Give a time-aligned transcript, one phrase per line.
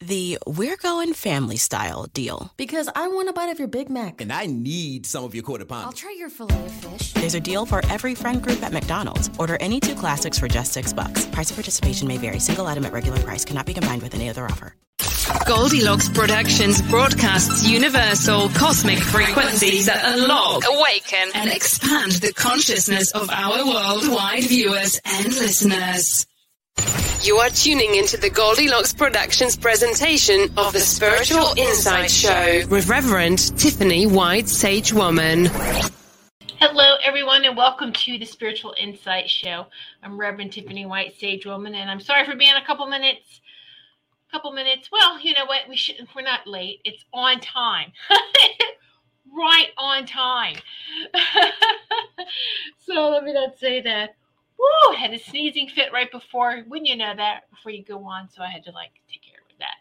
[0.00, 2.52] The We're Going Family Style deal.
[2.58, 4.20] Because I want a bite of your Big Mac.
[4.20, 5.86] And I need some of your quarter pound.
[5.86, 7.14] I'll try your filet of fish.
[7.14, 9.30] There's a deal for every friend group at McDonald's.
[9.38, 11.24] Order any two classics for just six bucks.
[11.26, 12.40] Price of participation may vary.
[12.40, 14.74] Single item at regular price cannot be combined with any other offer.
[15.46, 23.64] Goldilocks Productions broadcasts universal cosmic frequencies that unlock, awaken, and expand the consciousness of our
[23.66, 26.26] worldwide viewers and listeners.
[27.26, 33.38] You are tuning into the Goldilocks Productions presentation of the Spiritual Insight Show with Reverend
[33.58, 35.46] Tiffany White Sage Woman.
[36.60, 39.66] Hello, everyone, and welcome to the Spiritual Insight Show.
[40.04, 43.40] I'm Reverend Tiffany White, Sage Woman, and I'm sorry for being a couple minutes.
[44.30, 44.90] Couple minutes.
[44.92, 45.68] Well, you know what?
[45.68, 45.96] We should.
[46.14, 46.78] We're not late.
[46.84, 47.90] It's on time.
[49.36, 50.56] right on time.
[52.86, 54.14] so let me not say that.
[54.58, 54.96] Woo!
[54.96, 56.64] Had a sneezing fit right before.
[56.66, 57.50] Wouldn't you know that?
[57.50, 59.76] Before you go on, so I had to like take care of that.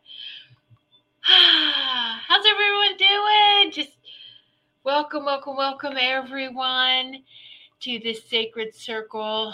[2.28, 3.72] How's everyone doing?
[3.72, 3.98] Just
[4.84, 7.24] welcome, welcome, welcome, everyone,
[7.82, 9.54] to this sacred circle.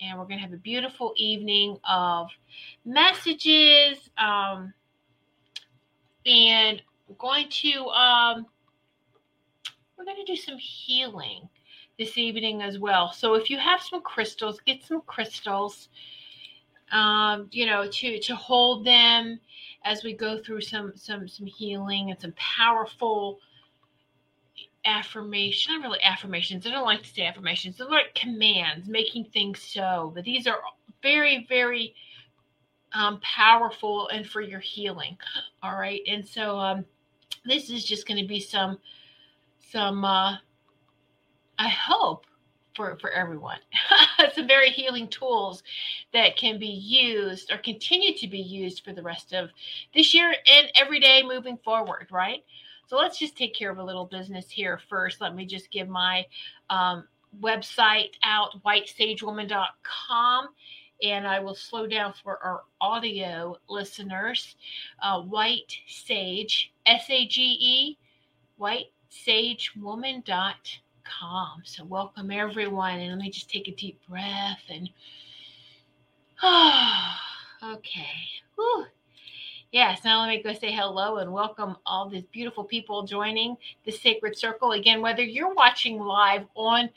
[0.00, 2.28] And we're going to have a beautiful evening of
[2.84, 4.10] messages.
[4.18, 4.74] Um,
[6.26, 8.46] and we're going to um,
[9.96, 11.48] we're going to do some healing
[11.98, 13.12] this evening as well.
[13.12, 15.88] So if you have some crystals, get some crystals.
[16.92, 19.40] Um, you know, to to hold them
[19.84, 23.40] as we go through some some some healing and some powerful
[24.84, 29.60] affirmation not really affirmations i don't like to say affirmations they're like commands making things
[29.60, 30.60] so but these are
[31.02, 31.92] very very
[32.92, 35.16] um, powerful and for your healing
[35.62, 36.84] all right and so um,
[37.44, 38.78] this is just going to be some
[39.58, 40.36] some uh,
[41.58, 42.26] i hope
[42.74, 43.58] for for everyone
[44.34, 45.62] some very healing tools
[46.12, 49.50] that can be used or continue to be used for the rest of
[49.94, 52.44] this year and every day moving forward right
[52.86, 55.20] so let's just take care of a little business here first.
[55.20, 56.24] Let me just give my
[56.70, 57.04] um,
[57.40, 60.48] website out, whitesagewoman.com.
[61.02, 64.56] And I will slow down for our audio listeners.
[65.02, 67.98] Uh, White Sage, S A G E,
[68.58, 70.54] whitesagewoman.com.
[71.64, 72.98] So welcome everyone.
[72.98, 74.88] And let me just take a deep breath and,
[76.42, 77.12] oh,
[77.74, 78.06] okay.
[78.54, 78.86] Whew.
[79.72, 83.92] Yes, now let me go say hello and welcome all these beautiful people joining the
[83.92, 84.72] Sacred Circle.
[84.72, 86.88] Again, whether you're watching live on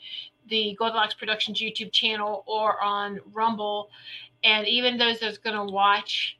[0.48, 3.90] the Goldilocks Productions YouTube channel or on Rumble,
[4.44, 6.38] and even those that's going to watch,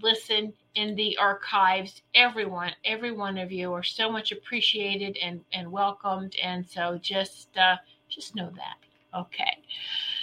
[0.00, 5.70] listen in the archives, everyone, every one of you are so much appreciated and, and
[5.70, 6.36] welcomed.
[6.42, 7.76] And so just uh,
[8.08, 8.76] just know that.
[9.18, 9.62] Okay.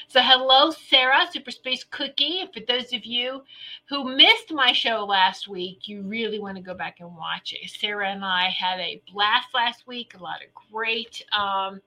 [0.07, 2.47] So, hello, Sarah, Super Space Cookie.
[2.53, 3.41] For those of you
[3.89, 7.67] who missed my show last week, you really want to go back and watch it.
[7.71, 11.81] Sarah and I had a blast last week, a lot of great, um,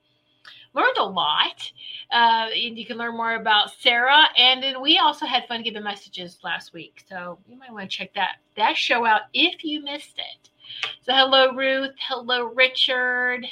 [0.74, 1.70] learned a lot.
[2.12, 4.24] Uh, and you can learn more about Sarah.
[4.38, 7.04] And then we also had fun giving messages last week.
[7.08, 10.50] So, you might want to check that, that show out if you missed it.
[11.02, 11.94] So, hello, Ruth.
[11.98, 13.46] Hello, Richard.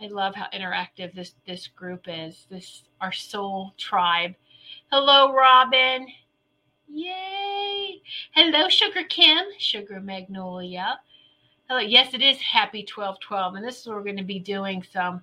[0.00, 2.46] I love how interactive this this group is.
[2.50, 4.34] This our soul tribe.
[4.90, 6.06] Hello, Robin.
[6.88, 8.02] Yay!
[8.32, 11.00] Hello, Sugar Kim, Sugar Magnolia.
[11.68, 14.82] Hello, yes, it is Happy 1212, and this is where we're going to be doing
[14.92, 15.22] some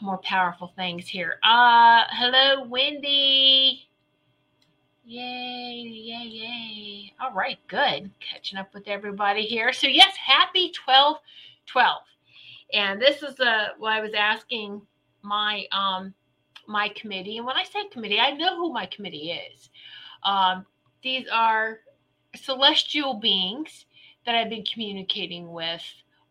[0.00, 1.38] more powerful things here.
[1.42, 3.88] Uh, hello, Wendy.
[5.04, 7.12] Yay, yay, yay.
[7.20, 8.10] All right, good.
[8.20, 9.72] Catching up with everybody here.
[9.72, 11.16] So, yes, happy 12
[11.66, 12.02] 12.
[12.74, 14.82] And this is uh, what I was asking
[15.22, 16.14] my um
[16.68, 17.38] my committee.
[17.38, 19.70] And when I say committee, I know who my committee is.
[20.24, 20.64] Um,
[21.02, 21.80] these are
[22.36, 23.86] celestial beings
[24.24, 25.82] that I've been communicating with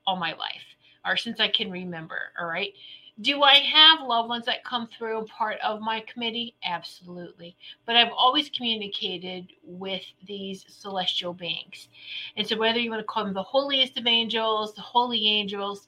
[0.08, 0.64] all my life,
[1.06, 2.20] or since I can remember.
[2.40, 2.74] All right.
[3.22, 6.56] Do I have loved ones that come through part of my committee?
[6.64, 7.56] Absolutely.
[7.86, 11.90] But I've always communicated with these celestial beings.
[12.36, 15.88] And so, whether you want to call them the holiest of angels, the holy angels,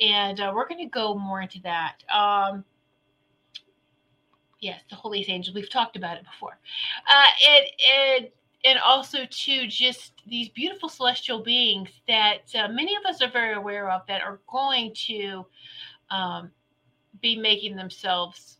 [0.00, 2.02] and uh, we're going to go more into that.
[2.12, 2.64] Um,
[4.60, 5.54] yes, the holiest angels.
[5.54, 6.58] We've talked about it before.
[7.08, 8.34] Uh, it, it,
[8.64, 13.54] and also to just these beautiful celestial beings that uh, many of us are very
[13.54, 15.46] aware of that are going to
[16.10, 16.50] um,
[17.20, 18.58] be making themselves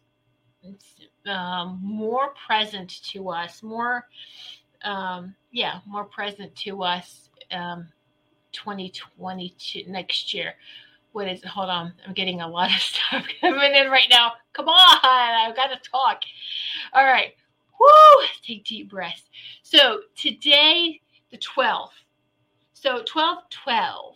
[1.27, 4.07] um, more present to us, more,
[4.83, 7.89] um, yeah, more present to us um,
[8.53, 10.55] 2022 next year.
[11.13, 11.45] What is?
[11.45, 11.93] Hold on.
[12.07, 14.33] I'm getting a lot of stuff coming in right now.
[14.53, 15.01] Come on.
[15.05, 16.23] I've got to talk.
[16.93, 17.35] All right.
[17.79, 18.27] Woo!
[18.47, 19.23] Take deep breaths.
[19.63, 21.89] So today, the 12th.
[22.73, 24.15] So 12 12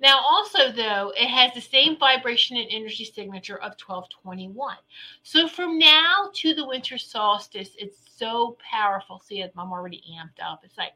[0.00, 4.76] now, also, though, it has the same vibration and energy signature of 1221.
[5.22, 9.20] So, from now to the winter solstice, it's so powerful.
[9.20, 10.62] See, I'm already amped up.
[10.64, 10.92] It's like,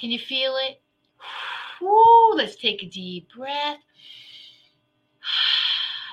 [0.00, 0.80] can you feel it?
[2.34, 3.78] Let's take a deep breath.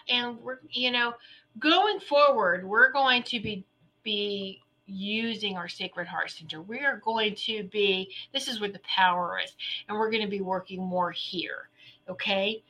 [0.07, 1.15] And we're, you know,
[1.57, 3.65] going forward, we're going to be
[4.03, 6.61] be using our Sacred Heart Center.
[6.61, 9.55] We are going to be, this is where the power is,
[9.87, 11.69] and we're going to be working more here.
[12.09, 12.63] Okay?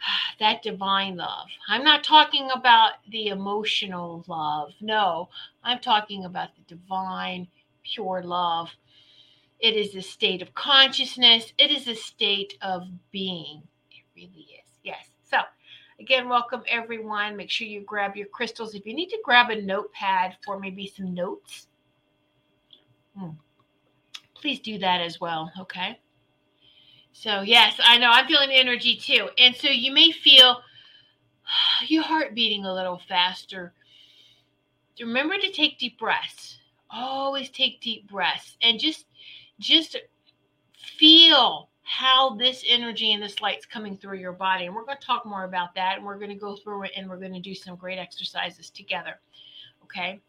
[0.40, 1.46] That divine love.
[1.68, 4.72] I'm not talking about the emotional love.
[4.80, 5.28] No,
[5.62, 7.46] I'm talking about the divine,
[7.84, 8.70] pure love.
[9.60, 13.62] It is a state of consciousness, it is a state of being.
[13.92, 14.78] It really is.
[14.82, 15.11] Yes.
[16.02, 17.36] Again, welcome everyone.
[17.36, 18.74] Make sure you grab your crystals.
[18.74, 21.68] If you need to grab a notepad for maybe some notes,
[23.16, 23.28] hmm,
[24.34, 25.52] please do that as well.
[25.60, 26.00] Okay.
[27.12, 29.28] So, yes, I know I'm feeling energy too.
[29.38, 30.60] And so you may feel
[31.86, 33.72] your heart beating a little faster.
[34.98, 36.58] Remember to take deep breaths.
[36.90, 39.06] Always take deep breaths and just
[39.60, 39.96] just
[40.98, 44.66] feel how this energy and this light's coming through your body.
[44.66, 45.96] And we're going to talk more about that.
[45.96, 48.70] And we're going to go through it and we're going to do some great exercises
[48.70, 49.20] together.
[49.84, 50.20] Okay.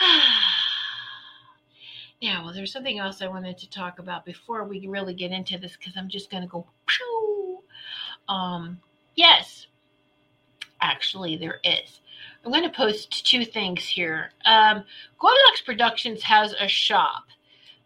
[2.20, 5.56] yeah, well, there's something else I wanted to talk about before we really get into
[5.56, 6.66] this because I'm just going to go.
[8.28, 8.80] Um,
[9.16, 9.66] yes,
[10.80, 12.00] actually, there is.
[12.44, 14.30] I'm going to post two things here.
[14.44, 14.84] Um,
[15.18, 17.24] Goldilocks Productions has a shop.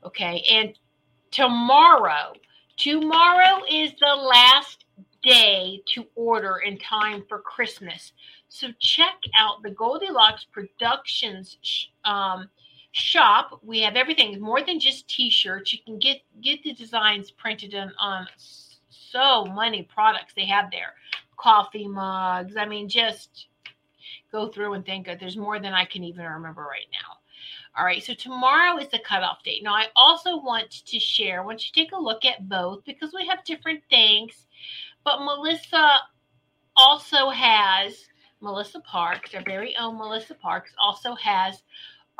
[0.04, 0.44] Okay.
[0.50, 0.78] And
[1.30, 2.34] tomorrow,
[2.76, 4.84] Tomorrow is the last
[5.22, 8.12] day to order in time for Christmas.
[8.48, 11.56] So check out the Goldilocks Productions
[12.04, 12.48] um,
[12.92, 13.60] shop.
[13.62, 15.72] We have everything more than just t-shirts.
[15.72, 18.28] You can get get the designs printed on, on
[18.88, 20.94] so many products they have there.
[21.36, 22.56] Coffee mugs.
[22.56, 23.46] I mean, just
[24.30, 27.18] go through and think that there's more than I can even remember right now.
[27.76, 29.64] All right, so tomorrow is the cutoff date.
[29.64, 32.84] Now, I also want to share, I want you to take a look at both
[32.84, 34.46] because we have different things.
[35.04, 35.98] But Melissa
[36.76, 38.06] also has,
[38.40, 41.64] Melissa Parks, our very own Melissa Parks, also has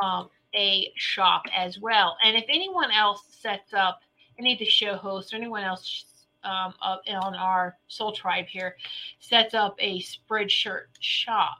[0.03, 2.17] um, a shop as well.
[2.25, 4.01] And if anyone else sets up,
[4.39, 6.07] any of the show hosts or anyone else
[6.43, 8.77] um, on our Soul Tribe here
[9.21, 11.59] sets up a Spreadshirt shop,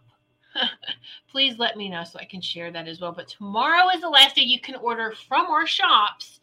[1.31, 3.13] please let me know so I can share that as well.
[3.13, 6.41] But tomorrow is the last day you can order from our shops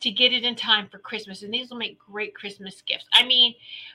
[0.00, 1.42] to get it in time for Christmas.
[1.42, 3.06] And these will make great Christmas gifts.
[3.12, 3.54] I mean,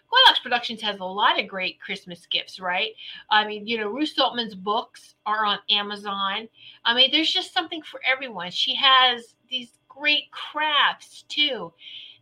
[0.10, 2.92] Goldilocks Productions has a lot of great Christmas gifts, right?
[3.32, 6.50] I mean, you know, Ruth Saltman's books are on Amazon.
[6.84, 8.52] I mean, there's just something for everyone.
[8.52, 11.72] She has these great crafts too.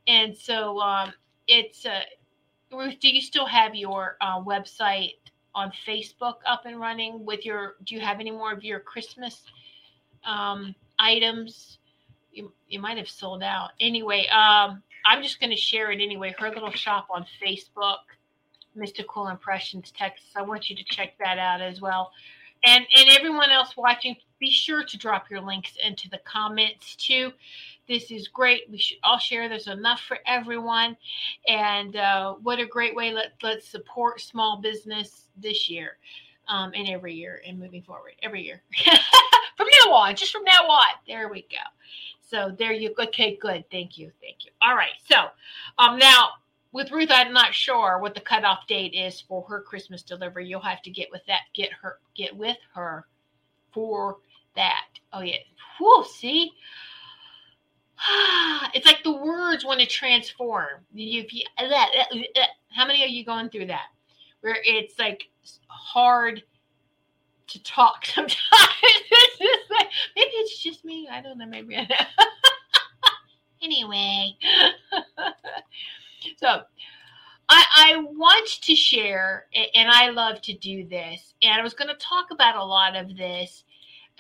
[0.07, 1.13] And so um,
[1.47, 2.01] it's, uh,
[2.71, 5.13] Ruth, do you still have your uh, website
[5.53, 9.43] on Facebook up and running with your do you have any more of your Christmas
[10.25, 11.77] um, items?
[12.31, 13.71] You, you might have sold out.
[13.79, 16.33] Anyway, um, I'm just going to share it anyway.
[16.37, 17.97] Her little shop on Facebook,
[18.75, 20.29] Mystical Impressions Texas.
[20.35, 22.11] I want you to check that out as well.
[22.63, 27.31] And and everyone else watching, be sure to drop your links into the comments too.
[27.87, 28.69] This is great.
[28.69, 29.49] We should all share.
[29.49, 30.95] There's enough for everyone.
[31.47, 33.11] And uh, what a great way.
[33.11, 35.97] Let, let's support small business this year
[36.47, 38.61] um, and every year and moving forward every year.
[39.57, 40.87] from now on, just from now on.
[41.07, 41.57] There we go.
[42.21, 43.03] So there you go.
[43.03, 43.65] Okay, good.
[43.71, 44.11] Thank you.
[44.21, 44.51] Thank you.
[44.61, 44.91] All right.
[45.05, 45.15] So
[45.77, 46.29] um now
[46.71, 50.47] with Ruth, I'm not sure what the cutoff date is for her Christmas delivery.
[50.47, 53.05] You'll have to get with that, get her, get with her
[53.73, 54.17] for
[54.55, 54.85] that.
[55.11, 55.37] Oh yeah.
[55.79, 56.51] Whoa, see?
[58.73, 60.85] It's like the words want to transform.
[60.93, 63.87] You, you, uh, uh, uh, how many are you going through that?
[64.39, 65.23] Where it's like
[65.67, 66.41] hard
[67.47, 68.37] to talk sometimes.
[68.41, 71.09] it's like, maybe it's just me.
[71.11, 71.45] I don't know.
[71.45, 72.25] Maybe I know.
[73.61, 74.37] anyway.
[76.37, 76.61] so
[77.49, 81.89] I, I want to share, and I love to do this, and I was going
[81.89, 83.65] to talk about a lot of this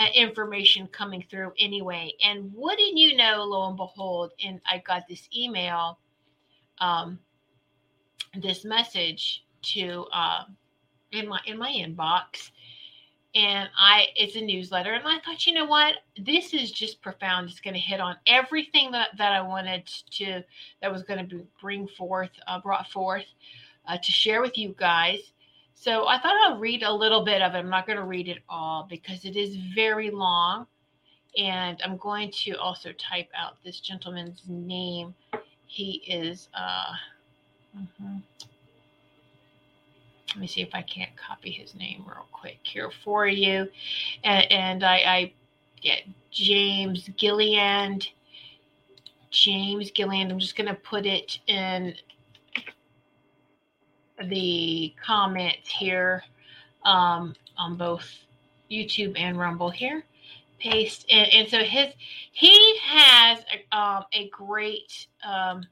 [0.01, 2.13] uh, information coming through anyway.
[2.23, 5.99] And wouldn't you know, lo and behold, and I got this email,
[6.79, 7.19] um,
[8.41, 10.43] this message to uh,
[11.11, 12.51] in my in my inbox
[13.35, 15.95] and I it's a newsletter and I thought you know what?
[16.17, 17.49] This is just profound.
[17.49, 20.43] It's going to hit on everything that that I wanted to
[20.81, 23.25] that was going to be bring forth uh, brought forth
[23.87, 25.19] uh, to share with you guys
[25.81, 28.27] so I thought I'll read a little bit of it I'm not going to read
[28.27, 30.67] it all because it is very long
[31.37, 35.13] and I'm going to also type out this gentleman's name
[35.67, 36.93] he is uh
[37.77, 38.17] mm-hmm
[40.33, 43.67] let me see if I can't copy his name real quick here for you.
[44.23, 45.33] And, and I, I
[45.81, 48.07] get James Gilliland.
[49.29, 50.31] James Gilliland.
[50.31, 51.95] I'm just going to put it in
[54.25, 56.23] the comments here
[56.83, 58.07] um, on both
[58.69, 60.03] YouTube and Rumble here.
[60.59, 61.93] Paste and, and so his
[62.31, 65.65] he has a, um, a great um,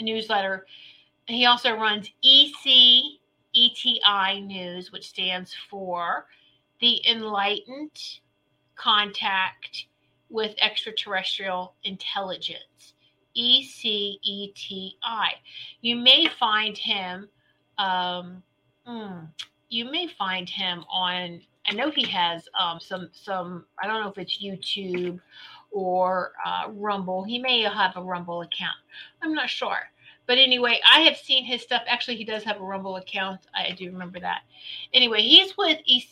[0.00, 0.66] newsletter.
[1.26, 3.18] He also runs EC
[3.56, 6.26] ETI News, which stands for
[6.80, 7.98] the Enlightened
[8.76, 9.86] Contact
[10.28, 12.94] with Extraterrestrial Intelligence.
[13.36, 14.92] ECETI.
[15.80, 17.28] You may find him.
[17.78, 18.42] Um,
[18.86, 19.24] hmm,
[19.68, 21.40] you may find him on.
[21.68, 23.66] I know he has um, some some.
[23.82, 25.20] I don't know if it's YouTube
[25.70, 27.24] or uh, Rumble.
[27.24, 28.76] He may have a Rumble account.
[29.22, 29.78] I'm not sure.
[30.26, 31.82] But anyway, I have seen his stuff.
[31.86, 33.40] Actually, he does have a Rumble account.
[33.54, 34.42] I do remember that.
[34.92, 36.04] Anyway, he's with E-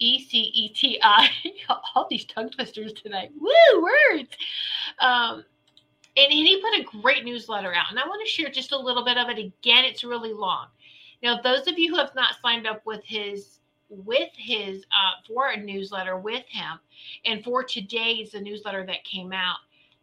[0.00, 0.98] ECETI.
[1.94, 3.30] All these tongue twisters tonight.
[3.38, 4.36] Woo, words.
[5.00, 5.44] Um,
[6.16, 7.86] and, and he put a great newsletter out.
[7.90, 9.38] And I want to share just a little bit of it.
[9.38, 10.66] Again, it's really long.
[11.22, 15.50] Now, those of you who have not signed up with his with his uh, for
[15.50, 16.78] a newsletter with him,
[17.24, 19.56] and for today's the newsletter that came out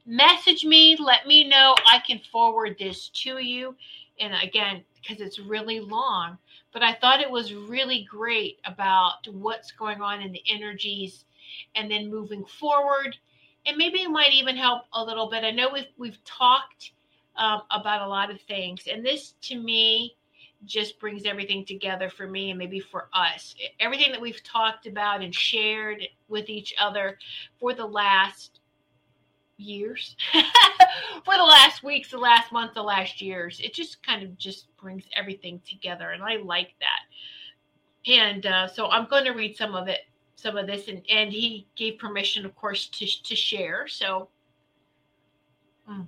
[0.06, 1.76] message me, let me know.
[1.88, 3.76] I can forward this to you.
[4.20, 6.38] And again, because it's really long,
[6.74, 11.26] but I thought it was really great about what's going on in the energies
[11.76, 13.18] and then moving forward.
[13.66, 15.44] And maybe it might even help a little bit.
[15.44, 16.92] I know we've, we've talked
[17.36, 20.16] um, about a lot of things, and this to me
[20.66, 23.56] just brings everything together for me and maybe for us.
[23.80, 27.18] Everything that we've talked about and shared with each other
[27.60, 28.62] for the last
[29.62, 30.16] years
[31.24, 34.76] for the last weeks the last month the last years it just kind of just
[34.78, 39.76] brings everything together and i like that and uh, so i'm going to read some
[39.76, 40.00] of it
[40.36, 44.28] some of this and and he gave permission of course to, to share so
[45.90, 46.08] mm,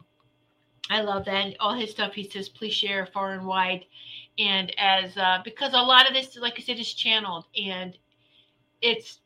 [0.90, 3.86] i love that and all his stuff he says please share far and wide
[4.40, 7.98] and as uh, because a lot of this like i said is channeled and
[8.82, 9.20] it's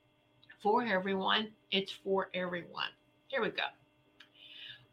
[0.62, 1.50] for everyone.
[1.72, 2.90] It's for everyone.
[3.28, 3.64] Here we go.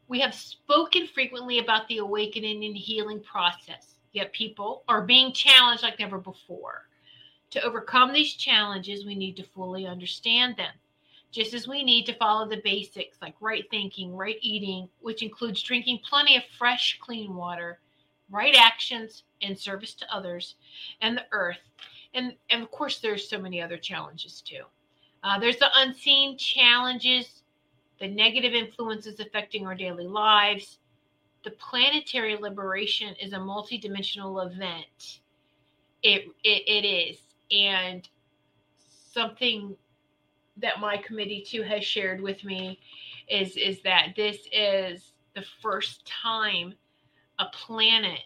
[0.09, 5.83] We have spoken frequently about the awakening and healing process, yet people are being challenged
[5.83, 6.89] like never before.
[7.51, 10.73] To overcome these challenges, we need to fully understand them,
[11.31, 15.63] just as we need to follow the basics like right thinking, right eating, which includes
[15.63, 17.81] drinking plenty of fresh, clean water,
[18.31, 20.57] right actions in service to others
[21.01, 21.59] and the earth.
[22.15, 24.65] And, and of course, there's so many other challenges too.
[25.23, 27.43] Uh, there's the unseen challenges
[28.01, 30.79] the negative influences affecting our daily lives.
[31.45, 35.21] The planetary liberation is a multidimensional event.
[36.03, 37.19] It, it, it is.
[37.51, 38.09] And
[39.13, 39.77] something
[40.57, 42.81] that my committee too has shared with me
[43.29, 46.75] is, is that this is the first time
[47.39, 48.21] a planet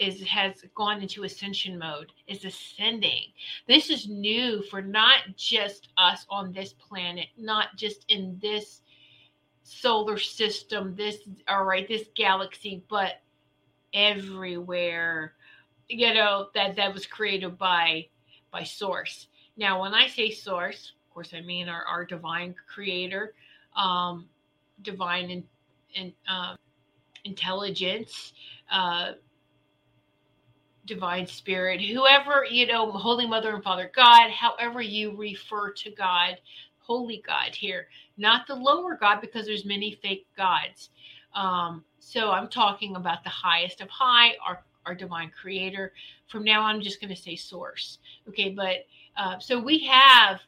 [0.00, 3.26] is has gone into ascension mode, is ascending.
[3.68, 8.80] This is new for not just us on this planet, not just in this
[9.62, 13.20] solar system, this all right, this galaxy, but
[13.92, 15.34] everywhere.
[15.88, 18.06] You know that that was created by
[18.50, 19.28] by source.
[19.56, 23.34] Now, when I say source, of course, I mean our, our divine creator,
[23.76, 24.26] um,
[24.82, 25.44] divine and
[25.94, 26.56] and um,
[27.24, 28.32] intelligence,
[28.70, 29.12] uh,
[30.90, 36.36] divine spirit, whoever, you know, Holy Mother and Father God, however you refer to God,
[36.78, 37.86] holy God here,
[38.18, 40.90] not the lower God, because there's many fake gods.
[41.32, 45.92] Um, so I'm talking about the highest of high, our, our divine creator.
[46.26, 47.98] From now on, I'm just going to say source.
[48.28, 50.40] Okay, but uh, so we have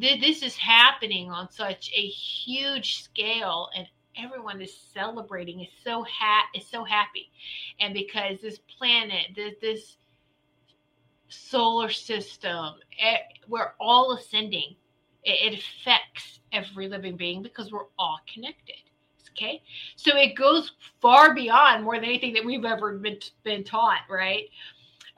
[0.00, 6.04] th- this is happening on such a huge scale and everyone is celebrating is so
[6.08, 7.30] ha- is so happy.
[7.80, 9.96] And because this planet this, this
[11.28, 14.76] solar system it, we're all ascending
[15.24, 18.76] it, it affects every living being because we're all connected
[19.30, 19.62] okay?
[19.96, 24.44] So it goes far beyond more than anything that we've ever been, been taught right?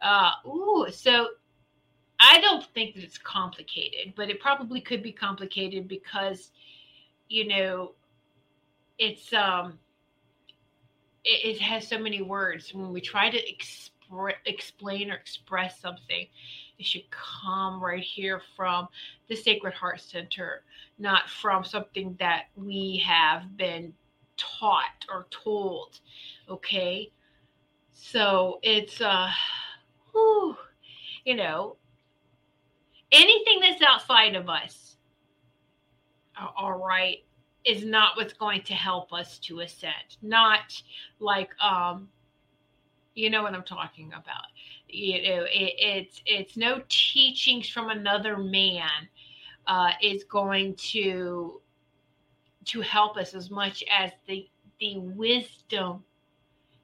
[0.02, 1.28] Uh ooh so
[2.20, 6.50] i don't think that it's complicated but it probably could be complicated because
[7.28, 7.92] you know
[8.98, 9.78] it's um
[11.24, 12.74] it, it has so many words.
[12.74, 16.26] When we try to expre- explain or express something
[16.78, 18.88] it should come right here from
[19.28, 20.64] the sacred heart center
[20.98, 23.92] not from something that we have been
[24.36, 26.00] taught or told
[26.48, 27.10] okay?
[27.92, 29.30] So it's uh
[30.12, 30.56] whew,
[31.24, 31.76] you know
[33.12, 34.96] anything that's outside of us
[36.56, 37.24] all right
[37.64, 40.16] is not what's going to help us to ascend.
[40.22, 40.82] Not
[41.18, 42.08] like um
[43.14, 44.46] you know what I'm talking about.
[44.88, 49.08] You know, it, it's it's no teachings from another man
[49.66, 51.60] uh, is going to
[52.66, 54.48] to help us as much as the
[54.80, 56.04] the wisdom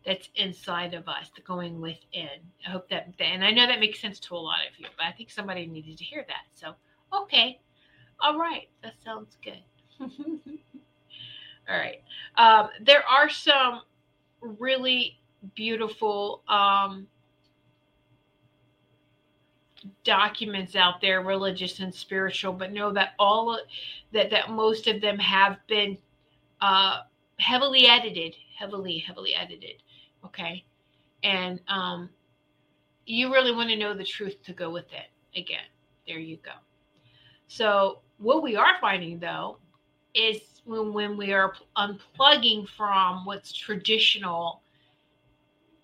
[0.05, 2.29] that's inside of us, the going within.
[2.67, 5.05] I hope that, and I know that makes sense to a lot of you, but
[5.07, 6.45] I think somebody needed to hear that.
[6.55, 6.75] So,
[7.23, 7.61] okay,
[8.21, 9.63] all right, that sounds good.
[11.71, 12.03] All right.
[12.37, 13.83] Um, there are some
[14.41, 15.21] really
[15.55, 17.07] beautiful um,
[20.03, 23.59] documents out there, religious and spiritual, but know that all
[24.13, 25.97] that that most of them have been
[26.61, 27.03] uh,
[27.39, 29.83] heavily edited, heavily, heavily edited.
[30.25, 30.65] Okay,
[31.23, 32.11] and um,
[33.07, 35.39] you really want to know the truth to go with it.
[35.39, 35.69] Again,
[36.05, 36.53] there you go.
[37.47, 39.59] So what we are finding though
[40.15, 44.63] is when, when we are unplugging from what's traditional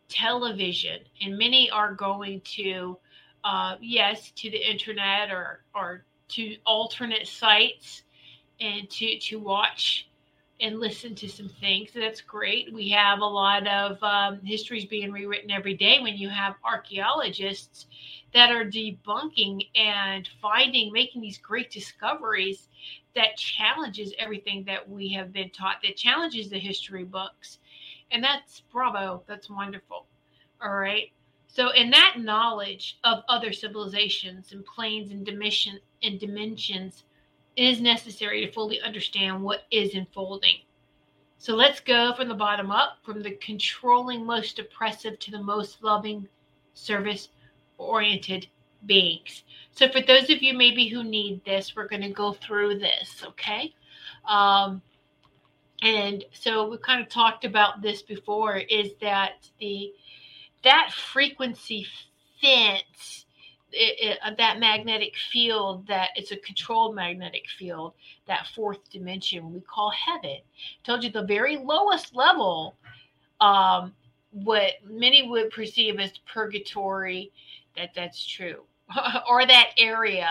[0.08, 1.00] television.
[1.22, 2.98] And many are going to
[3.44, 8.02] uh, yes to the internet or or to alternate sites
[8.60, 10.08] and to to watch
[10.60, 11.90] and listen to some things.
[11.94, 12.72] That's great.
[12.72, 17.86] We have a lot of um, histories being rewritten every day when you have archaeologists
[18.32, 22.68] that are debunking and finding making these great discoveries
[23.16, 27.58] that challenges everything that we have been taught, that challenges the history books.
[28.12, 29.24] And that's bravo.
[29.26, 30.06] That's wonderful.
[30.62, 31.10] All right.
[31.48, 37.04] So, in that knowledge of other civilizations and planes and dimension and dimensions
[37.56, 40.58] is necessary to fully understand what is unfolding.
[41.38, 45.82] So let's go from the bottom up, from the controlling, most oppressive to the most
[45.82, 46.28] loving,
[46.74, 47.28] service
[47.78, 48.48] oriented
[48.84, 49.44] beings.
[49.72, 53.22] So for those of you maybe who need this, we're going to go through this,
[53.26, 53.74] okay?
[54.28, 54.82] Um,
[55.82, 59.92] and so we kind of talked about this before is that the
[60.64, 61.86] that frequency
[62.40, 63.26] fence
[63.72, 67.92] it, it, that magnetic field that it's a controlled magnetic field
[68.26, 72.76] that fourth dimension we call heaven I told you the very lowest level
[73.40, 73.92] um,
[74.30, 77.32] what many would perceive as purgatory
[77.76, 78.64] that that's true
[79.30, 80.28] or that area,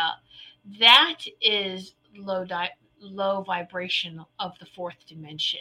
[0.79, 5.59] that is low di- low vibration of the fourth dimension.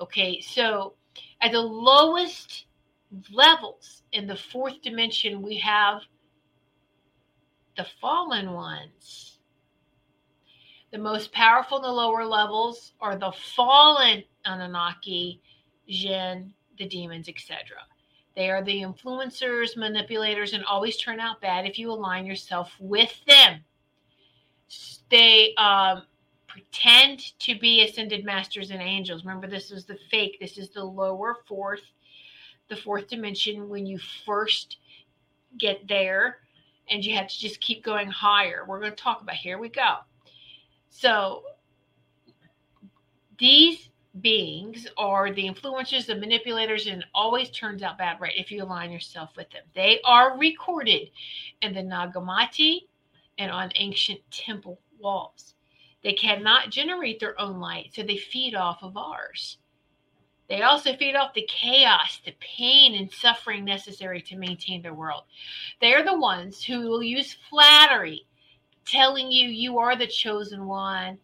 [0.00, 0.94] Okay, so
[1.40, 2.66] at the lowest
[3.32, 6.02] levels in the fourth dimension, we have
[7.76, 9.38] the fallen ones.
[10.92, 15.40] The most powerful in the lower levels are the fallen Anunnaki,
[15.88, 17.58] Jinn, the demons, etc.
[18.36, 23.12] They are the influencers, manipulators, and always turn out bad if you align yourself with
[23.26, 23.64] them.
[25.10, 26.02] They um,
[26.46, 29.24] pretend to be ascended masters and angels.
[29.24, 31.82] Remember, this is the fake, this is the lower fourth
[32.68, 34.78] the fourth dimension when you first
[35.58, 36.38] get there
[36.90, 38.64] and you have to just keep going higher.
[38.66, 39.96] We're going to talk about here we go.
[40.90, 41.42] So
[43.38, 43.88] these
[44.20, 48.32] beings are the influencers, the manipulators, and always turns out bad, right?
[48.36, 51.10] If you align yourself with them, they are recorded
[51.62, 52.86] in the Nag Hammadi
[53.38, 55.54] and on ancient temple walls.
[56.02, 59.58] They cannot generate their own light, so they feed off of ours.
[60.48, 65.24] They also feed off the chaos, the pain, and suffering necessary to maintain their world.
[65.80, 68.26] They are the ones who will use flattery,
[68.84, 71.18] telling you you are the chosen one,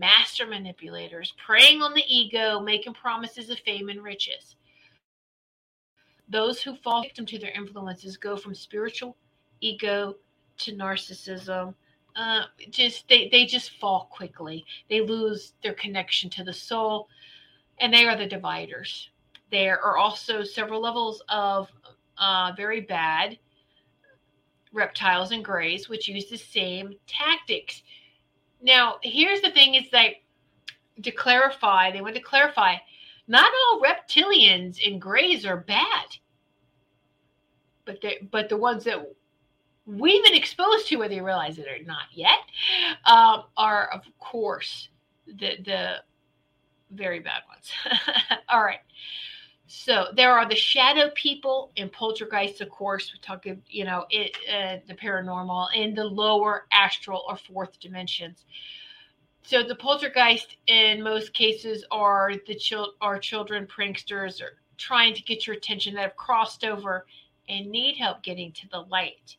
[0.00, 4.56] master manipulators, preying on the ego, making promises of fame and riches.
[6.28, 9.16] Those who fall victim to their influences go from spiritual
[9.60, 10.16] ego
[10.58, 11.74] to narcissism.
[12.16, 14.64] Uh, just they, they just fall quickly.
[14.88, 17.08] They lose their connection to the soul
[17.78, 19.10] and they are the dividers.
[19.50, 21.68] There are also several levels of
[22.18, 23.38] uh, very bad
[24.72, 27.82] reptiles and grays, which use the same tactics.
[28.62, 30.14] Now, here's the thing: is that
[31.02, 32.76] to clarify, they want to clarify,
[33.28, 36.06] not all reptilians and grays are bad,
[37.84, 38.98] but they, but the ones that
[39.86, 42.38] we've been exposed to, whether you realize it or not yet,
[43.06, 44.88] um, are of course
[45.26, 45.96] the the
[46.90, 47.70] very bad ones.
[48.48, 48.80] All right.
[49.72, 53.12] So there are the shadow people and poltergeists, of course.
[53.12, 58.44] We talk, you know, it, uh, the paranormal in the lower astral or fourth dimensions.
[59.44, 65.22] So the poltergeist, in most cases, are the chil- are children pranksters or trying to
[65.22, 67.06] get your attention that have crossed over
[67.48, 69.36] and need help getting to the light.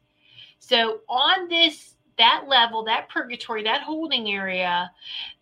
[0.59, 4.91] So on this that level, that purgatory, that holding area,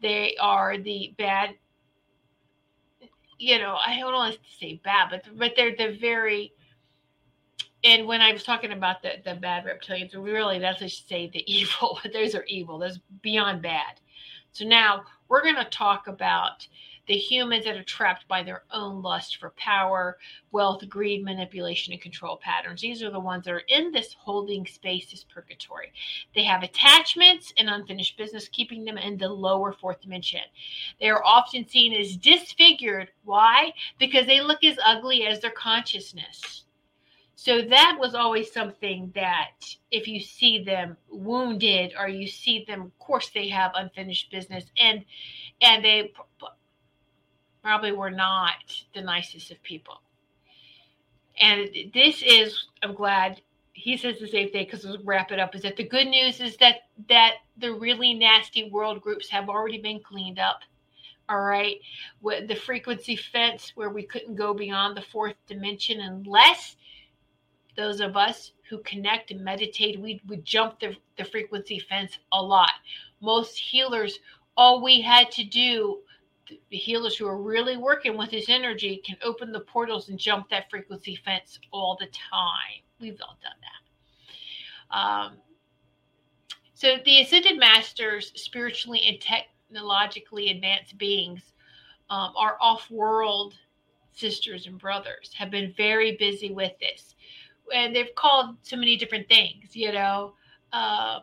[0.02, 1.54] they are the bad
[3.40, 6.54] you know, I don't want to say bad, but but they're the very
[7.84, 11.44] and when I was talking about the, the bad reptilians, really that's just say the
[11.52, 12.00] evil.
[12.14, 12.78] Those are evil.
[12.78, 14.00] Those beyond bad.
[14.52, 16.68] So now we're going to talk about
[17.08, 20.18] the humans that are trapped by their own lust for power,
[20.52, 22.82] wealth, greed, manipulation, and control patterns.
[22.82, 25.92] These are the ones that are in this holding space, this purgatory.
[26.36, 30.42] They have attachments and unfinished business, keeping them in the lower fourth dimension.
[31.00, 33.10] They are often seen as disfigured.
[33.24, 33.74] Why?
[33.98, 36.66] Because they look as ugly as their consciousness.
[37.42, 42.82] So that was always something that if you see them wounded or you see them,
[42.82, 45.06] of course they have unfinished business and
[45.62, 46.12] and they
[47.64, 48.56] probably were not
[48.94, 50.02] the nicest of people.
[51.40, 53.40] And this is, I'm glad
[53.72, 55.56] he says the same thing because we'll wrap it up.
[55.56, 59.82] Is that the good news is that that the really nasty world groups have already
[59.82, 60.60] been cleaned up.
[61.30, 61.78] All right,
[62.22, 66.76] the frequency fence where we couldn't go beyond the fourth dimension unless
[67.76, 72.42] those of us who connect and meditate, we would jump the, the frequency fence a
[72.42, 72.72] lot.
[73.22, 74.20] Most healers,
[74.56, 76.00] all we had to do
[76.72, 80.50] the healers who are really working with this energy can open the portals and jump
[80.50, 82.82] that frequency fence all the time.
[83.00, 84.98] We've all done that.
[84.98, 85.38] Um,
[86.74, 91.42] so the ascended masters, spiritually and technologically advanced beings,
[92.10, 93.54] um, our off-world
[94.12, 97.16] sisters and brothers have been very busy with this,
[97.74, 99.76] and they've called so many different things.
[99.76, 100.34] You know,
[100.74, 101.22] um,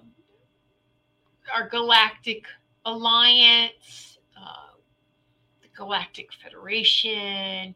[1.55, 2.45] our galactic
[2.85, 4.77] alliance uh,
[5.63, 7.75] the Galactic Federation.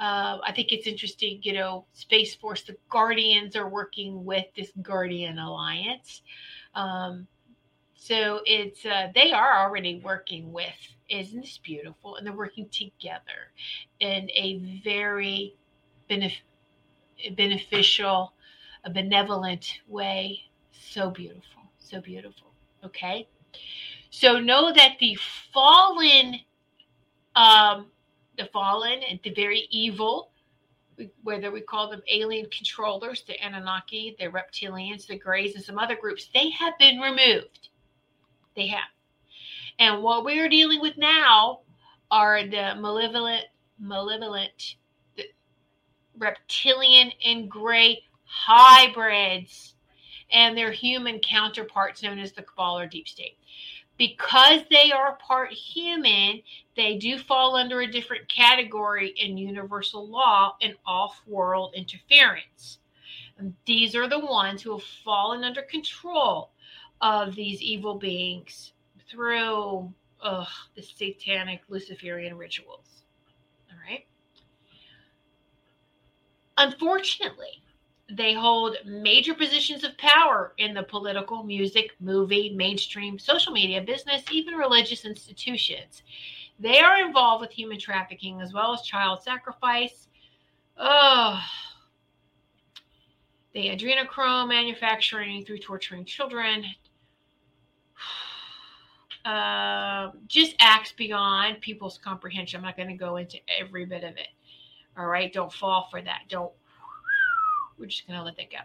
[0.00, 4.70] Uh, I think it's interesting, you know, Space Force, the Guardians are working with this
[4.80, 6.22] Guardian Alliance.
[6.74, 7.26] Um,
[7.96, 10.72] so it's, uh, they are already working with,
[11.08, 12.14] isn't this beautiful?
[12.14, 13.50] And they're working together
[13.98, 15.56] in a very
[16.08, 16.42] benef-
[17.36, 18.32] beneficial,
[18.84, 20.40] a benevolent way.
[20.72, 22.52] So beautiful, so beautiful.
[22.84, 23.28] Okay.
[24.10, 25.18] So know that the
[25.52, 26.40] fallen
[27.34, 27.86] um,
[28.38, 30.30] the fallen and the very evil,
[31.22, 35.96] whether we call them alien controllers, the Anunnaki, the reptilians, the Greys, and some other
[35.96, 37.68] groups, they have been removed.
[38.56, 38.88] They have.
[39.78, 41.60] And what we are dealing with now
[42.10, 43.44] are the malevolent,
[43.78, 44.76] malevolent,
[46.18, 49.74] reptilian and gray hybrids
[50.30, 53.38] and their human counterparts known as the Cabal or Deep State
[53.98, 56.40] because they are part human,
[56.76, 62.78] they do fall under a different category in universal law and off world interference.
[63.66, 66.50] These are the ones who have fallen under control
[67.00, 68.72] of these evil beings
[69.10, 73.02] through ugh, the satanic Luciferian rituals.
[73.70, 74.06] All right.
[76.58, 77.62] Unfortunately,
[78.10, 84.24] they hold major positions of power in the political, music, movie, mainstream, social media, business,
[84.32, 86.02] even religious institutions.
[86.58, 90.08] They are involved with human trafficking as well as child sacrifice.
[90.76, 91.40] Oh,
[93.52, 96.64] the adrenochrome manufacturing through torturing children.
[99.24, 102.56] Uh, just acts beyond people's comprehension.
[102.56, 104.28] I'm not going to go into every bit of it.
[104.98, 106.22] All right, don't fall for that.
[106.28, 106.50] Don't.
[107.78, 108.58] We're just going to let that go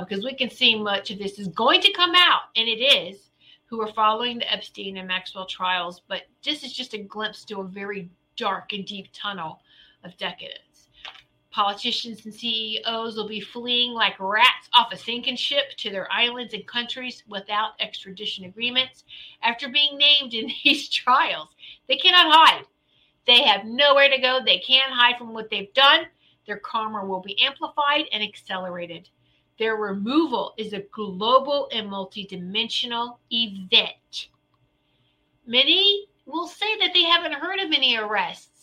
[0.00, 2.80] because um, we can see much of this is going to come out, and it
[2.80, 3.30] is.
[3.68, 7.58] Who are following the Epstein and Maxwell trials, but this is just a glimpse to
[7.58, 9.60] a very dark and deep tunnel
[10.04, 10.88] of decadence.
[11.50, 16.54] Politicians and CEOs will be fleeing like rats off a sinking ship to their islands
[16.54, 19.02] and countries without extradition agreements
[19.42, 21.48] after being named in these trials.
[21.88, 22.66] They cannot hide.
[23.26, 24.40] They have nowhere to go.
[24.44, 26.06] They can't hide from what they've done.
[26.46, 29.08] Their karma will be amplified and accelerated.
[29.58, 34.28] Their removal is a global and multidimensional event.
[35.46, 38.56] Many will say that they haven't heard of any arrests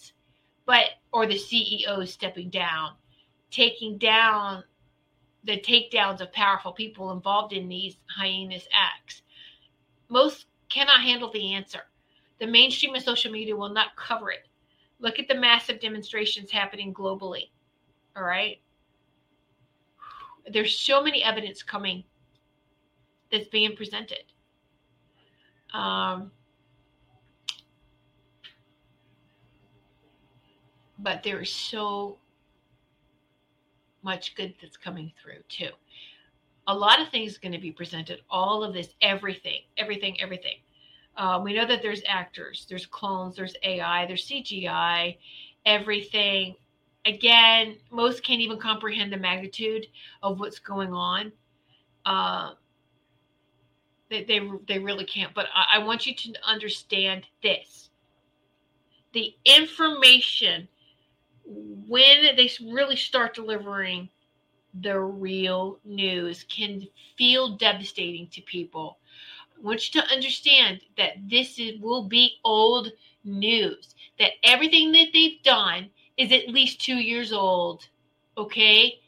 [0.66, 2.94] but or the CEO stepping down,
[3.52, 4.64] taking down
[5.44, 9.22] the takedowns of powerful people involved in these heinous acts.
[10.10, 11.82] Most cannot handle the answer.
[12.40, 14.48] The mainstream of social media will not cover it.
[15.04, 17.50] Look at the massive demonstrations happening globally.
[18.16, 18.62] All right.
[20.50, 22.06] There's so many evidence coming
[23.30, 24.24] that's being presented.
[25.74, 26.32] Um,
[31.00, 32.18] but there is so
[34.04, 35.72] much good that's coming through too.
[36.68, 38.22] A lot of things going to be presented.
[38.30, 40.63] All of this, everything, everything, everything.
[41.16, 45.18] Uh, we know that there's actors, there's clones, there's AI, there's CGI,
[45.66, 46.56] everything.
[47.06, 49.88] Again, most can't even comprehend the magnitude
[50.24, 51.32] of what's going on.
[52.06, 52.52] Uh,
[54.10, 55.34] they, they, they really can't.
[55.34, 57.90] But I, I want you to understand this
[59.14, 60.68] the information
[61.46, 64.10] when they really start delivering
[64.82, 68.98] the real news can feel devastating to people.
[69.64, 72.92] Want you to understand that this is, will be old
[73.24, 77.88] news, that everything that they've done is at least two years old.
[78.38, 79.00] Okay.